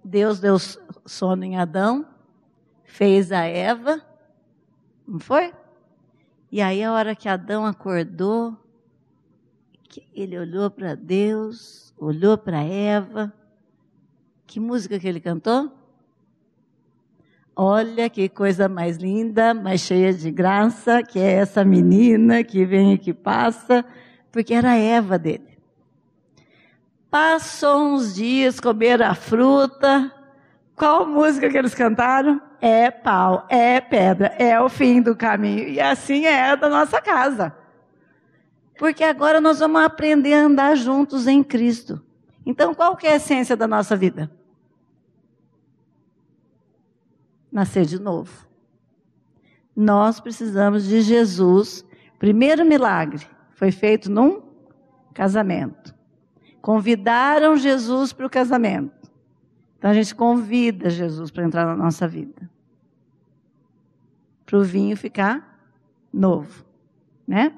Deus 0.04 0.38
deu 0.38 0.56
sono 1.04 1.44
em 1.44 1.56
Adão, 1.56 2.06
fez 2.84 3.32
a 3.32 3.44
Eva, 3.44 4.00
não 5.06 5.18
foi? 5.18 5.52
E 6.50 6.60
aí, 6.60 6.82
a 6.82 6.92
hora 6.92 7.16
que 7.16 7.28
Adão 7.28 7.66
acordou, 7.66 8.56
ele 10.14 10.38
olhou 10.38 10.70
para 10.70 10.94
Deus, 10.94 11.92
olhou 11.98 12.38
para 12.38 12.62
Eva. 12.62 13.32
Que 14.46 14.60
música 14.60 14.98
que 14.98 15.08
ele 15.08 15.20
cantou? 15.20 15.72
Olha 17.56 18.10
que 18.10 18.28
coisa 18.28 18.68
mais 18.68 18.96
linda, 18.96 19.54
mais 19.54 19.80
cheia 19.80 20.12
de 20.12 20.30
graça, 20.30 21.02
que 21.02 21.18
é 21.18 21.32
essa 21.32 21.64
menina 21.64 22.42
que 22.42 22.64
vem 22.64 22.94
e 22.94 22.98
que 22.98 23.12
passa, 23.12 23.84
porque 24.32 24.54
era 24.54 24.72
a 24.72 24.76
Eva 24.76 25.18
dele. 25.18 25.58
Passou 27.10 27.94
uns 27.94 28.14
dias, 28.14 28.58
comeram 28.58 29.06
a 29.06 29.14
fruta. 29.14 30.12
Qual 30.76 31.06
música 31.06 31.48
que 31.48 31.56
eles 31.56 31.74
cantaram? 31.74 32.40
é 32.66 32.90
pau, 32.90 33.46
é 33.50 33.78
pedra, 33.78 34.28
é 34.38 34.58
o 34.58 34.70
fim 34.70 35.02
do 35.02 35.14
caminho. 35.14 35.68
E 35.68 35.78
assim 35.78 36.24
é 36.24 36.56
da 36.56 36.70
nossa 36.70 36.98
casa. 36.98 37.54
Porque 38.78 39.04
agora 39.04 39.38
nós 39.38 39.58
vamos 39.58 39.82
aprender 39.82 40.32
a 40.32 40.46
andar 40.46 40.74
juntos 40.74 41.26
em 41.26 41.44
Cristo. 41.44 42.02
Então, 42.46 42.74
qual 42.74 42.96
que 42.96 43.06
é 43.06 43.12
a 43.12 43.16
essência 43.16 43.54
da 43.54 43.68
nossa 43.68 43.94
vida? 43.94 44.30
Nascer 47.52 47.84
de 47.84 48.00
novo. 48.00 48.48
Nós 49.76 50.18
precisamos 50.18 50.86
de 50.86 51.02
Jesus. 51.02 51.84
Primeiro 52.18 52.64
milagre 52.64 53.26
foi 53.50 53.70
feito 53.70 54.10
num 54.10 54.42
casamento. 55.12 55.94
Convidaram 56.62 57.56
Jesus 57.58 58.10
para 58.14 58.24
o 58.26 58.30
casamento. 58.30 58.93
Então 59.84 59.90
a 59.90 59.94
gente 59.94 60.14
convida 60.14 60.88
Jesus 60.88 61.30
para 61.30 61.44
entrar 61.44 61.66
na 61.66 61.76
nossa 61.76 62.08
vida 62.08 62.50
para 64.46 64.58
o 64.58 64.64
vinho 64.64 64.96
ficar 64.96 65.62
novo, 66.10 66.64
né? 67.28 67.54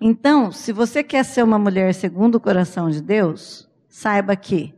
Então, 0.00 0.52
se 0.52 0.72
você 0.72 1.02
quer 1.02 1.24
ser 1.24 1.42
uma 1.42 1.58
mulher 1.58 1.92
segundo 1.92 2.36
o 2.36 2.40
coração 2.40 2.88
de 2.88 3.02
Deus, 3.02 3.68
saiba 3.88 4.36
que 4.36 4.72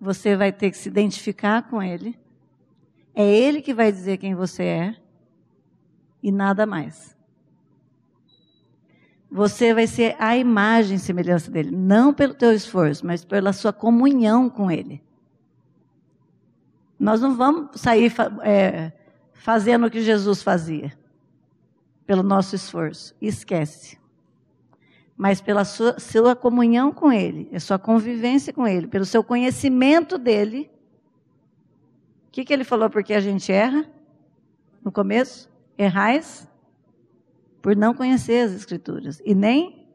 você 0.00 0.34
vai 0.34 0.50
ter 0.50 0.70
que 0.70 0.78
se 0.78 0.88
identificar 0.88 1.68
com 1.68 1.82
Ele. 1.82 2.18
É 3.14 3.22
Ele 3.22 3.60
que 3.60 3.74
vai 3.74 3.92
dizer 3.92 4.16
quem 4.16 4.34
você 4.34 4.62
é 4.62 4.96
e 6.22 6.32
nada 6.32 6.64
mais. 6.64 7.13
Você 9.34 9.74
vai 9.74 9.88
ser 9.88 10.14
a 10.20 10.36
imagem 10.36 10.94
e 10.94 11.00
semelhança 11.00 11.50
dele, 11.50 11.72
não 11.72 12.14
pelo 12.14 12.34
teu 12.34 12.52
esforço, 12.52 13.04
mas 13.04 13.24
pela 13.24 13.52
sua 13.52 13.72
comunhão 13.72 14.48
com 14.48 14.70
Ele. 14.70 15.02
Nós 16.96 17.20
não 17.20 17.34
vamos 17.36 17.80
sair 17.80 18.12
é, 18.44 18.92
fazendo 19.32 19.88
o 19.88 19.90
que 19.90 20.00
Jesus 20.02 20.40
fazia, 20.40 20.96
pelo 22.06 22.22
nosso 22.22 22.54
esforço. 22.54 23.12
Esquece. 23.20 23.98
Mas 25.16 25.40
pela 25.40 25.64
sua, 25.64 25.98
sua 25.98 26.36
comunhão 26.36 26.92
com 26.92 27.12
Ele, 27.12 27.50
a 27.52 27.58
sua 27.58 27.76
convivência 27.76 28.52
com 28.52 28.68
Ele, 28.68 28.86
pelo 28.86 29.04
seu 29.04 29.24
conhecimento 29.24 30.16
dEle. 30.16 30.70
O 32.28 32.30
que, 32.30 32.44
que 32.44 32.52
Ele 32.52 32.62
falou 32.62 32.88
porque 32.88 33.12
a 33.12 33.20
gente 33.20 33.50
erra? 33.50 33.84
No 34.84 34.92
começo? 34.92 35.50
Errais 35.76 36.46
por 37.64 37.74
não 37.74 37.94
conhecer 37.94 38.44
as 38.44 38.52
Escrituras 38.52 39.22
e 39.24 39.34
nem 39.34 39.88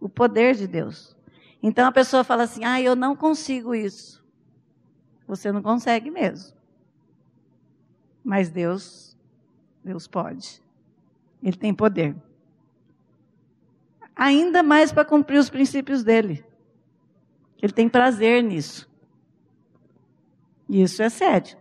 o 0.00 0.08
poder 0.08 0.54
de 0.54 0.66
Deus. 0.66 1.14
Então 1.62 1.86
a 1.86 1.92
pessoa 1.92 2.24
fala 2.24 2.44
assim: 2.44 2.64
ah, 2.64 2.80
eu 2.80 2.96
não 2.96 3.14
consigo 3.14 3.74
isso. 3.74 4.24
Você 5.28 5.52
não 5.52 5.60
consegue 5.60 6.10
mesmo. 6.10 6.56
Mas 8.24 8.48
Deus, 8.48 9.14
Deus 9.84 10.06
pode. 10.06 10.62
Ele 11.42 11.58
tem 11.58 11.74
poder. 11.74 12.16
Ainda 14.16 14.62
mais 14.62 14.90
para 14.90 15.04
cumprir 15.04 15.36
os 15.36 15.50
princípios 15.50 16.02
dele. 16.02 16.42
Ele 17.60 17.72
tem 17.74 17.86
prazer 17.86 18.42
nisso. 18.42 18.90
Isso 20.66 21.02
é 21.02 21.10
sério. 21.10 21.58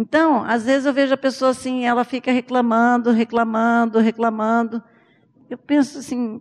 Então, 0.00 0.42
às 0.44 0.64
vezes 0.64 0.86
eu 0.86 0.94
vejo 0.94 1.12
a 1.12 1.18
pessoa 1.18 1.50
assim, 1.50 1.84
ela 1.84 2.04
fica 2.04 2.32
reclamando, 2.32 3.10
reclamando, 3.10 3.98
reclamando. 3.98 4.82
Eu 5.50 5.58
penso 5.58 5.98
assim, 5.98 6.40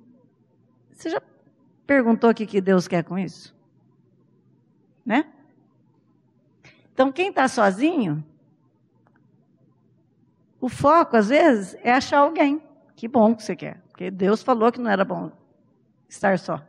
você 0.90 1.10
já 1.10 1.22
perguntou 1.86 2.30
o 2.30 2.34
que, 2.34 2.46
que 2.46 2.62
Deus 2.62 2.88
quer 2.88 3.04
com 3.04 3.20
isso? 3.20 3.54
Né? 5.06 5.26
Então, 6.94 7.12
quem 7.12 7.32
está 7.32 7.50
sozinho, 7.50 8.24
o 10.62 10.70
foco, 10.70 11.18
às 11.18 11.28
vezes, 11.28 11.76
é 11.84 11.92
achar 11.92 12.20
alguém. 12.20 12.62
Que 12.96 13.10
bom 13.10 13.36
que 13.36 13.44
você 13.44 13.58
quer. 13.58 13.82
Porque 13.90 14.10
Deus 14.10 14.42
falou 14.42 14.72
que 14.72 14.80
não 14.80 14.90
era 14.90 15.04
bom 15.04 15.34
estar 16.08 16.40
só. 16.40 16.66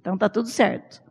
Então, 0.00 0.14
está 0.14 0.30
tudo 0.30 0.48
certo. 0.48 1.02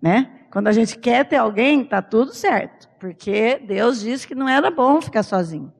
Né? 0.00 0.37
Quando 0.50 0.68
a 0.68 0.72
gente 0.72 0.98
quer 0.98 1.26
ter 1.26 1.36
alguém, 1.36 1.82
está 1.82 2.00
tudo 2.00 2.32
certo. 2.32 2.88
Porque 2.98 3.58
Deus 3.58 4.00
disse 4.00 4.26
que 4.26 4.34
não 4.34 4.48
era 4.48 4.70
bom 4.70 5.00
ficar 5.00 5.22
sozinho. 5.22 5.72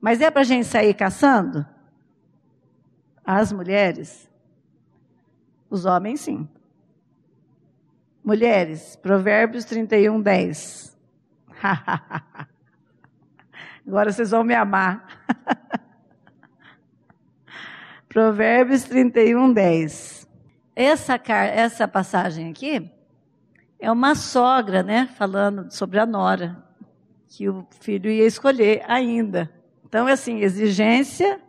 Mas 0.00 0.20
é 0.20 0.30
para 0.30 0.42
a 0.42 0.44
gente 0.44 0.66
sair 0.66 0.94
caçando? 0.94 1.66
As 3.24 3.52
mulheres? 3.52 4.30
Os 5.68 5.84
homens, 5.84 6.20
sim. 6.20 6.48
Mulheres, 8.24 8.96
Provérbios 8.96 9.64
31, 9.64 10.20
10. 10.20 10.96
Agora 13.86 14.12
vocês 14.12 14.30
vão 14.30 14.44
me 14.44 14.54
amar. 14.54 15.06
Provérbios 18.08 18.84
31, 18.84 19.52
10. 19.52 20.28
Essa, 20.74 21.20
essa 21.52 21.88
passagem 21.88 22.50
aqui 22.50 22.95
é 23.78 23.90
uma 23.90 24.14
sogra, 24.14 24.82
né, 24.82 25.08
falando 25.16 25.70
sobre 25.70 25.98
a 25.98 26.06
nora, 26.06 26.64
que 27.28 27.48
o 27.48 27.66
filho 27.80 28.10
ia 28.10 28.26
escolher 28.26 28.82
ainda. 28.88 29.50
Então, 29.84 30.08
é 30.08 30.12
assim, 30.12 30.40
exigência, 30.40 31.40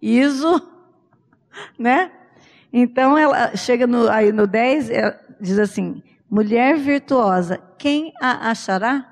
ISO, 0.00 0.60
né? 1.78 2.12
Então, 2.72 3.16
ela 3.16 3.56
chega 3.56 3.86
no, 3.86 4.08
aí 4.08 4.32
no 4.32 4.46
10, 4.46 4.90
é, 4.90 5.20
diz 5.40 5.58
assim: 5.58 6.02
mulher 6.28 6.76
virtuosa, 6.76 7.58
quem 7.78 8.12
a 8.20 8.50
achará? 8.50 9.06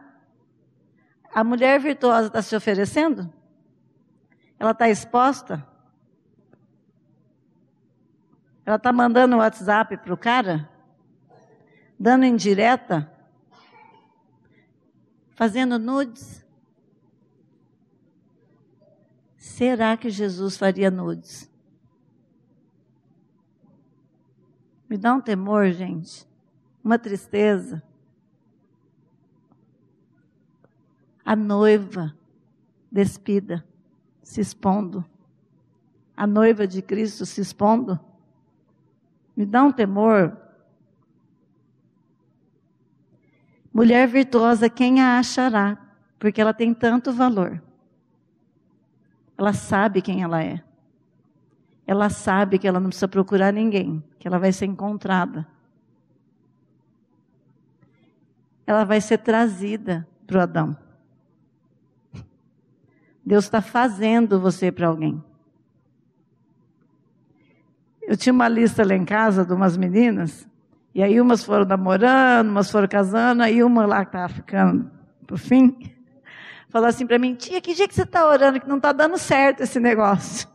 A 1.35 1.43
mulher 1.43 1.81
virtuosa 1.81 2.29
está 2.29 2.43
se 2.43 2.55
oferecendo? 2.55 3.33
Ela 4.59 4.73
está 4.73 4.89
exposta? 4.89 5.67
Ela 8.65 8.77
está 8.77 8.93
mandando 8.93 9.37
o 9.37 9.39
WhatsApp 9.39 9.97
para 9.97 10.13
o 10.13 10.17
cara? 10.17 10.69
Dando 11.99 12.25
indireta, 12.25 13.13
fazendo 15.31 15.79
nudes. 15.79 16.47
Será 19.37 19.97
que 19.97 20.09
Jesus 20.09 20.57
faria 20.57 20.91
nudes? 20.91 21.51
Me 24.89 24.97
dá 24.97 25.15
um 25.15 25.21
temor, 25.21 25.71
gente, 25.73 26.27
uma 26.83 26.99
tristeza. 26.99 27.83
A 31.25 31.37
noiva 31.37 32.17
despida, 32.91 33.67
se 34.23 34.41
expondo. 34.41 35.05
A 36.17 36.27
noiva 36.27 36.67
de 36.67 36.81
Cristo 36.81 37.27
se 37.27 37.41
expondo. 37.41 38.01
Me 39.37 39.45
dá 39.45 39.63
um 39.63 39.71
temor 39.71 40.48
Mulher 43.73 44.09
virtuosa, 44.09 44.69
quem 44.69 45.01
a 45.01 45.19
achará? 45.19 45.79
Porque 46.19 46.41
ela 46.41 46.55
tem 46.55 46.75
tanto 46.75 47.13
valor. 47.13 47.63
Ela 49.37 49.53
sabe 49.53 50.03
quem 50.03 50.23
ela 50.23 50.43
é. 50.43 50.63
Ela 51.87 52.11
sabe 52.11 52.59
que 52.59 52.67
ela 52.67 52.81
não 52.81 52.89
precisa 52.89 53.09
procurar 53.09 53.53
ninguém, 53.53 54.03
que 54.19 54.27
ela 54.27 54.39
vai 54.39 54.53
ser 54.53 54.67
encontrada. 54.67 55.47
Ela 58.67 58.85
vai 58.85 59.01
ser 59.01 59.19
trazida 59.19 60.07
para 60.27 60.39
o 60.39 60.41
Adão. 60.43 60.77
Deus 63.25 63.45
está 63.45 63.63
fazendo 63.63 64.41
você 64.41 64.73
para 64.73 64.89
alguém. 64.89 65.23
Eu 68.03 68.17
tinha 68.17 68.33
uma 68.33 68.49
lista 68.49 68.85
lá 68.85 68.95
em 68.95 69.05
casa 69.05 69.45
de 69.45 69.53
umas 69.53 69.77
meninas 69.77 70.49
e 70.95 71.03
aí 71.03 71.21
umas 71.21 71.45
foram 71.45 71.65
namorando, 71.65 72.49
umas 72.49 72.71
foram 72.71 72.89
casando, 72.89 73.43
aí 73.43 73.63
uma 73.63 73.87
lá 73.87 74.05
que 74.05 74.09
estava 74.09 74.29
ficando 74.29 74.91
por 75.27 75.39
fim, 75.39 75.95
falou 76.69 76.89
assim 76.89 77.07
para 77.07 77.19
mim, 77.19 77.35
tia, 77.35 77.61
que 77.61 77.75
dia 77.75 77.87
que 77.87 77.95
você 77.95 78.03
está 78.03 78.27
orando 78.27 78.61
que 78.61 78.69
não 78.69 78.79
está 78.79 78.93
dando 78.93 79.19
certo 79.19 79.63
esse 79.63 79.79
negócio? 79.79 80.49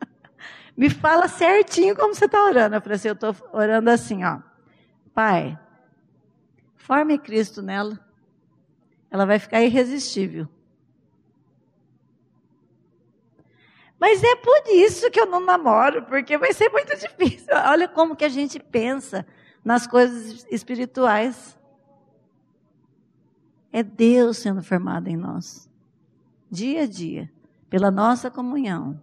Me 0.76 0.90
fala 0.90 1.28
certinho 1.28 1.96
como 1.96 2.14
você 2.14 2.26
está 2.26 2.44
orando. 2.44 2.76
Eu 2.76 2.80
falei 2.80 2.96
assim, 2.96 3.08
eu 3.08 3.14
estou 3.14 3.34
orando 3.52 3.90
assim, 3.90 4.22
ó. 4.24 4.38
Pai, 5.14 5.58
forme 6.76 7.18
Cristo 7.18 7.62
nela. 7.62 7.98
Ela 9.10 9.24
vai 9.24 9.38
ficar 9.38 9.62
irresistível. 9.62 10.46
Mas 13.98 14.22
é 14.22 14.36
por 14.36 14.62
isso 14.68 15.10
que 15.10 15.18
eu 15.18 15.26
não 15.26 15.40
namoro, 15.40 16.02
porque 16.04 16.38
vai 16.38 16.52
ser 16.52 16.68
muito 16.70 16.94
difícil. 17.00 17.48
Olha 17.66 17.88
como 17.88 18.14
que 18.14 18.24
a 18.24 18.28
gente 18.28 18.60
pensa 18.60 19.26
nas 19.64 19.86
coisas 19.86 20.46
espirituais. 20.50 21.58
É 23.72 23.82
Deus 23.82 24.38
sendo 24.38 24.62
formado 24.62 25.08
em 25.08 25.16
nós, 25.16 25.68
dia 26.50 26.82
a 26.82 26.86
dia, 26.86 27.30
pela 27.68 27.90
nossa 27.90 28.30
comunhão, 28.30 29.00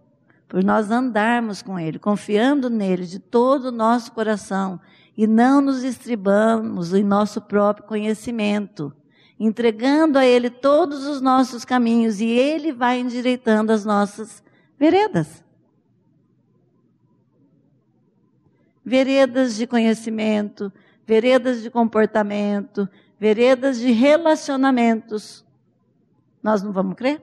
por 0.48 0.62
nós 0.64 0.90
andarmos 0.90 1.62
com 1.62 1.78
Ele, 1.78 1.98
confiando 1.98 2.68
nele 2.68 3.06
de 3.06 3.18
todo 3.18 3.66
o 3.66 3.72
nosso 3.72 4.12
coração 4.12 4.80
e 5.16 5.26
não 5.26 5.60
nos 5.60 5.82
estribamos 5.84 6.92
em 6.92 7.04
nosso 7.04 7.40
próprio 7.40 7.86
conhecimento, 7.86 8.92
entregando 9.38 10.18
a 10.18 10.26
Ele 10.26 10.50
todos 10.50 11.06
os 11.06 11.20
nossos 11.20 11.64
caminhos 11.64 12.20
e 12.20 12.26
Ele 12.26 12.72
vai 12.72 12.98
endireitando 12.98 13.72
as 13.72 13.84
nossas 13.84 14.42
veredas. 14.78 15.45
Veredas 18.86 19.56
de 19.56 19.66
conhecimento, 19.66 20.72
veredas 21.04 21.60
de 21.60 21.68
comportamento, 21.68 22.88
veredas 23.18 23.80
de 23.80 23.90
relacionamentos. 23.90 25.44
Nós 26.40 26.62
não 26.62 26.70
vamos 26.70 26.94
crer? 26.94 27.20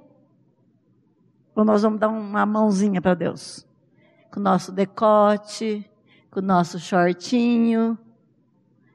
Ou 1.55 1.64
nós 1.64 1.82
vamos 1.82 2.01
dar 2.01 2.09
uma 2.09 2.45
mãozinha 2.45 3.01
para 3.01 3.14
Deus? 3.14 3.66
Com 4.30 4.41
o 4.41 4.43
nosso 4.43 4.74
decote, 4.74 5.89
com 6.30 6.41
o 6.41 6.43
nosso 6.43 6.78
shortinho, 6.80 7.97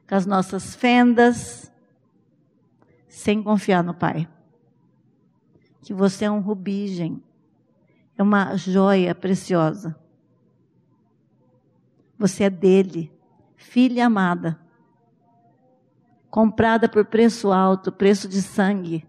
com 0.07 0.13
as 0.13 0.27
nossas 0.27 0.75
fendas, 0.75 1.71
sem 3.07 3.41
confiar 3.41 3.83
no 3.83 3.95
Pai. 3.95 4.29
Que 5.81 5.91
você 5.91 6.25
é 6.25 6.31
um 6.31 6.39
rubigem, 6.39 7.23
é 8.15 8.21
uma 8.21 8.55
joia 8.55 9.15
preciosa. 9.15 9.95
Você 12.19 12.43
é 12.43 12.49
dele, 12.49 13.09
filha 13.55 14.05
amada, 14.05 14.59
comprada 16.29 16.89
por 16.89 17.05
preço 17.05 17.49
alto, 17.49 17.93
preço 17.93 18.27
de 18.27 18.41
sangue. 18.41 19.07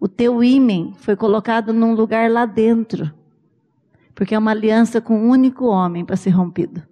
O 0.00 0.08
teu 0.08 0.42
ímen 0.42 0.94
foi 0.94 1.14
colocado 1.14 1.74
num 1.74 1.92
lugar 1.94 2.30
lá 2.30 2.46
dentro, 2.46 3.12
porque 4.14 4.34
é 4.34 4.38
uma 4.38 4.50
aliança 4.50 4.98
com 4.98 5.14
um 5.14 5.28
único 5.28 5.66
homem 5.66 6.06
para 6.06 6.16
ser 6.16 6.30
rompido. 6.30 6.82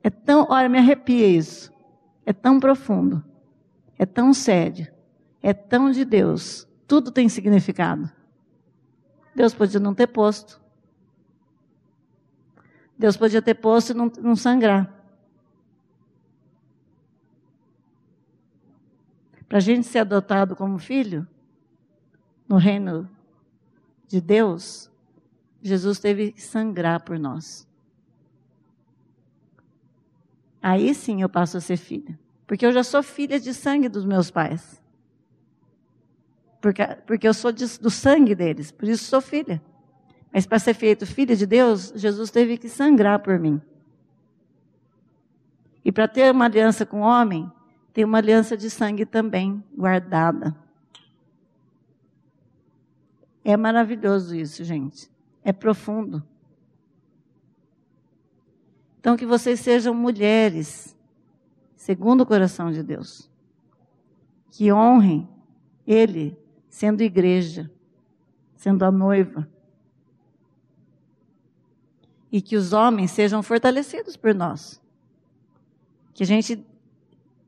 É 0.00 0.08
tão, 0.08 0.46
olha, 0.48 0.68
me 0.68 0.78
arrepia 0.78 1.26
isso. 1.26 1.72
É 2.24 2.32
tão 2.32 2.60
profundo, 2.60 3.22
é 3.98 4.06
tão 4.06 4.32
sério, 4.32 4.86
é 5.42 5.52
tão 5.52 5.90
de 5.90 6.04
Deus. 6.04 6.68
Tudo 6.86 7.10
tem 7.10 7.28
significado. 7.28 8.08
Deus 9.34 9.52
podia 9.52 9.80
não 9.80 9.92
ter 9.92 10.06
posto. 10.06 10.63
Deus 12.98 13.16
podia 13.16 13.42
ter 13.42 13.54
posto 13.54 13.90
e 13.90 13.94
não, 13.94 14.10
não 14.20 14.36
sangrar. 14.36 14.92
Para 19.48 19.58
a 19.58 19.60
gente 19.60 19.86
ser 19.86 20.00
adotado 20.00 20.56
como 20.56 20.78
filho, 20.78 21.26
no 22.48 22.56
reino 22.56 23.08
de 24.08 24.20
Deus, 24.20 24.90
Jesus 25.62 25.98
teve 25.98 26.32
que 26.32 26.42
sangrar 26.42 27.02
por 27.02 27.18
nós. 27.18 27.66
Aí 30.62 30.94
sim 30.94 31.22
eu 31.22 31.28
passo 31.28 31.56
a 31.56 31.60
ser 31.60 31.76
filha. 31.76 32.18
Porque 32.46 32.64
eu 32.64 32.72
já 32.72 32.82
sou 32.82 33.02
filha 33.02 33.38
de 33.40 33.52
sangue 33.52 33.88
dos 33.88 34.04
meus 34.04 34.30
pais. 34.30 34.82
Porque, 36.60 36.82
porque 37.06 37.28
eu 37.28 37.34
sou 37.34 37.52
de, 37.52 37.78
do 37.78 37.90
sangue 37.90 38.34
deles, 38.34 38.70
por 38.70 38.88
isso 38.88 39.04
sou 39.04 39.20
filha. 39.20 39.62
Mas 40.34 40.44
para 40.44 40.58
ser 40.58 40.74
feito 40.74 41.06
filho 41.06 41.36
de 41.36 41.46
Deus, 41.46 41.92
Jesus 41.94 42.28
teve 42.28 42.58
que 42.58 42.68
sangrar 42.68 43.20
por 43.20 43.38
mim. 43.38 43.62
E 45.84 45.92
para 45.92 46.08
ter 46.08 46.32
uma 46.32 46.46
aliança 46.46 46.84
com 46.84 47.02
o 47.02 47.04
homem, 47.04 47.48
tem 47.92 48.04
uma 48.04 48.18
aliança 48.18 48.56
de 48.56 48.68
sangue 48.68 49.06
também 49.06 49.62
guardada. 49.78 50.56
É 53.44 53.56
maravilhoso 53.56 54.34
isso, 54.34 54.64
gente. 54.64 55.08
É 55.44 55.52
profundo. 55.52 56.20
Então, 58.98 59.16
que 59.16 59.26
vocês 59.26 59.60
sejam 59.60 59.94
mulheres, 59.94 60.96
segundo 61.76 62.22
o 62.22 62.26
coração 62.26 62.72
de 62.72 62.82
Deus, 62.82 63.30
que 64.50 64.72
honrem 64.72 65.28
Ele, 65.86 66.36
sendo 66.68 67.02
igreja, 67.02 67.70
sendo 68.56 68.84
a 68.84 68.90
noiva. 68.90 69.53
E 72.34 72.42
que 72.42 72.56
os 72.56 72.72
homens 72.72 73.12
sejam 73.12 73.44
fortalecidos 73.44 74.16
por 74.16 74.34
nós. 74.34 74.82
Que 76.12 76.24
a 76.24 76.26
gente 76.26 76.66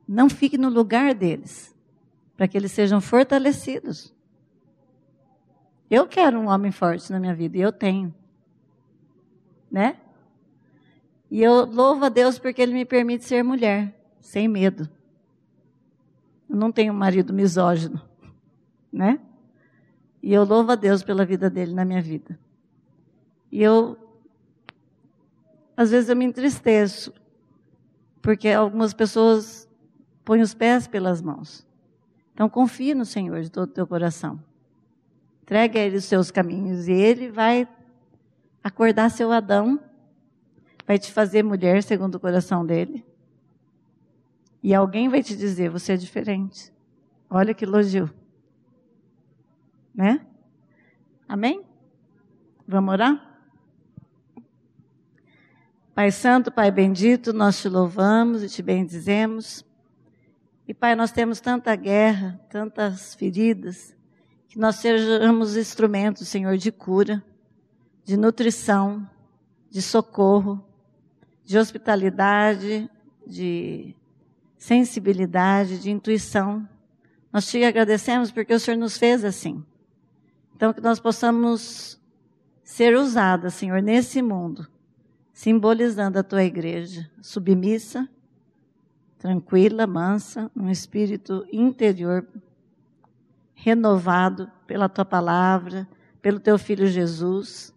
não 0.06 0.30
fique 0.30 0.56
no 0.56 0.68
lugar 0.68 1.12
deles, 1.12 1.74
para 2.36 2.46
que 2.46 2.56
eles 2.56 2.70
sejam 2.70 3.00
fortalecidos. 3.00 4.14
Eu 5.90 6.06
quero 6.06 6.38
um 6.38 6.46
homem 6.46 6.70
forte 6.70 7.10
na 7.10 7.18
minha 7.18 7.34
vida, 7.34 7.58
e 7.58 7.60
eu 7.62 7.72
tenho. 7.72 8.14
Né? 9.68 9.96
E 11.28 11.42
eu 11.42 11.64
louvo 11.64 12.04
a 12.04 12.08
Deus 12.08 12.38
porque 12.38 12.62
Ele 12.62 12.72
me 12.72 12.84
permite 12.84 13.24
ser 13.24 13.42
mulher, 13.42 13.92
sem 14.20 14.46
medo. 14.46 14.88
Eu 16.48 16.54
não 16.54 16.70
tenho 16.70 16.92
um 16.92 16.96
marido 16.96 17.32
misógino, 17.32 18.00
né? 18.92 19.18
E 20.22 20.32
eu 20.32 20.44
louvo 20.44 20.70
a 20.70 20.76
Deus 20.76 21.02
pela 21.02 21.24
vida 21.24 21.50
dele 21.50 21.74
na 21.74 21.84
minha 21.84 22.00
vida. 22.00 22.38
E 23.50 23.60
eu, 23.60 23.98
às 25.76 25.90
vezes 25.90 26.08
eu 26.08 26.16
me 26.16 26.24
entristeço, 26.24 27.12
porque 28.22 28.48
algumas 28.48 28.94
pessoas 28.94 29.68
põem 30.24 30.40
os 30.40 30.54
pés 30.54 30.86
pelas 30.86 31.20
mãos. 31.20 31.66
Então 32.32 32.48
confie 32.48 32.94
no 32.94 33.04
Senhor 33.04 33.42
de 33.42 33.50
todo 33.50 33.68
o 33.68 33.72
teu 33.72 33.86
coração. 33.86 34.42
Entregue 35.42 35.78
a 35.78 35.82
Ele 35.82 35.96
os 35.96 36.04
seus 36.04 36.30
caminhos 36.30 36.88
e 36.88 36.92
Ele 36.92 37.30
vai 37.30 37.68
acordar 38.64 39.10
seu 39.10 39.30
Adão, 39.30 39.78
vai 40.86 40.98
te 40.98 41.12
fazer 41.12 41.42
mulher 41.42 41.82
segundo 41.82 42.16
o 42.16 42.20
coração 42.20 42.64
dele. 42.64 43.04
E 44.62 44.74
alguém 44.74 45.08
vai 45.08 45.22
te 45.22 45.36
dizer: 45.36 45.70
você 45.70 45.92
é 45.92 45.96
diferente. 45.96 46.72
Olha 47.30 47.54
que 47.54 47.64
elogio. 47.64 48.10
Né? 49.94 50.26
Amém? 51.28 51.64
Vamos 52.66 52.92
orar? 52.92 53.35
Pai 55.96 56.10
Santo, 56.10 56.52
Pai 56.52 56.70
Bendito, 56.70 57.32
nós 57.32 57.58
te 57.58 57.70
louvamos 57.70 58.42
e 58.42 58.50
te 58.50 58.60
bendizemos. 58.60 59.64
E 60.68 60.74
Pai, 60.74 60.94
nós 60.94 61.10
temos 61.10 61.40
tanta 61.40 61.74
guerra, 61.74 62.38
tantas 62.50 63.14
feridas, 63.14 63.96
que 64.46 64.58
nós 64.58 64.76
sejamos 64.76 65.56
instrumentos, 65.56 66.28
Senhor, 66.28 66.58
de 66.58 66.70
cura, 66.70 67.24
de 68.04 68.14
nutrição, 68.14 69.08
de 69.70 69.80
socorro, 69.80 70.62
de 71.42 71.56
hospitalidade, 71.56 72.90
de 73.26 73.96
sensibilidade, 74.58 75.78
de 75.78 75.90
intuição. 75.90 76.68
Nós 77.32 77.46
te 77.46 77.64
agradecemos 77.64 78.30
porque 78.30 78.52
o 78.52 78.60
Senhor 78.60 78.76
nos 78.76 78.98
fez 78.98 79.24
assim. 79.24 79.64
Então, 80.54 80.74
que 80.74 80.80
nós 80.82 81.00
possamos 81.00 81.98
ser 82.62 82.94
usadas, 82.94 83.54
Senhor, 83.54 83.80
nesse 83.80 84.20
mundo, 84.20 84.68
simbolizando 85.36 86.18
a 86.18 86.22
tua 86.22 86.44
igreja, 86.44 87.10
submissa, 87.20 88.08
tranquila, 89.18 89.86
mansa, 89.86 90.50
um 90.56 90.70
espírito 90.70 91.46
interior 91.52 92.26
renovado 93.54 94.50
pela 94.66 94.88
tua 94.88 95.04
palavra, 95.04 95.86
pelo 96.22 96.40
teu 96.40 96.58
filho 96.58 96.86
Jesus. 96.86 97.70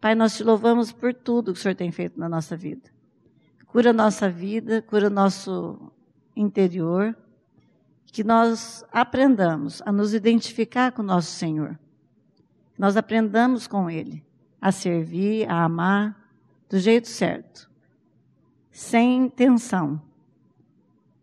Pai, 0.00 0.14
nós 0.14 0.36
te 0.36 0.44
louvamos 0.44 0.92
por 0.92 1.12
tudo 1.12 1.52
que 1.52 1.58
o 1.58 1.62
Senhor 1.62 1.74
tem 1.74 1.90
feito 1.90 2.18
na 2.18 2.28
nossa 2.28 2.56
vida. 2.56 2.88
Cura 3.66 3.92
nossa 3.92 4.30
vida, 4.30 4.80
cura 4.80 5.10
nosso 5.10 5.90
interior, 6.36 7.16
que 8.06 8.22
nós 8.22 8.84
aprendamos 8.92 9.82
a 9.84 9.90
nos 9.90 10.14
identificar 10.14 10.92
com 10.92 11.02
o 11.02 11.04
nosso 11.04 11.32
Senhor. 11.32 11.76
Nós 12.78 12.96
aprendamos 12.96 13.66
com 13.66 13.90
Ele 13.90 14.24
a 14.60 14.70
servir, 14.70 15.50
a 15.50 15.64
amar 15.64 16.23
do 16.68 16.78
jeito 16.78 17.08
certo, 17.08 17.70
sem 18.70 19.16
intenção, 19.24 20.00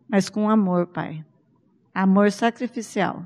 mas 0.08 0.30
com 0.30 0.50
amor, 0.50 0.88
Pai. 0.88 1.26
Amor 1.94 2.32
sacrificial. 2.32 3.26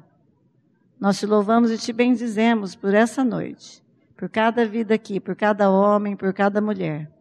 Nós 1.00 1.20
te 1.20 1.26
louvamos 1.26 1.72
e 1.72 1.78
te 1.78 1.92
bendizemos 1.92 2.76
por 2.76 2.94
essa 2.94 3.24
noite, 3.24 3.84
por 4.16 4.30
cada 4.30 4.66
vida 4.66 4.96
aqui, 4.96 5.20
por 5.20 5.36
cada 5.36 5.70
homem, 5.70 6.16
por 6.16 6.34
cada 6.34 6.62
mulher. 6.62 7.12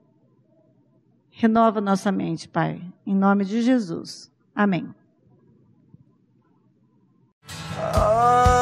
Renova 1.30 1.80
nossa 1.80 2.12
mente, 2.12 2.48
Pai, 2.48 2.80
em 3.06 3.14
nome 3.14 3.44
de 3.44 3.60
Jesus. 3.62 4.30
Amém. 4.54 4.94
Ah. 7.76 8.53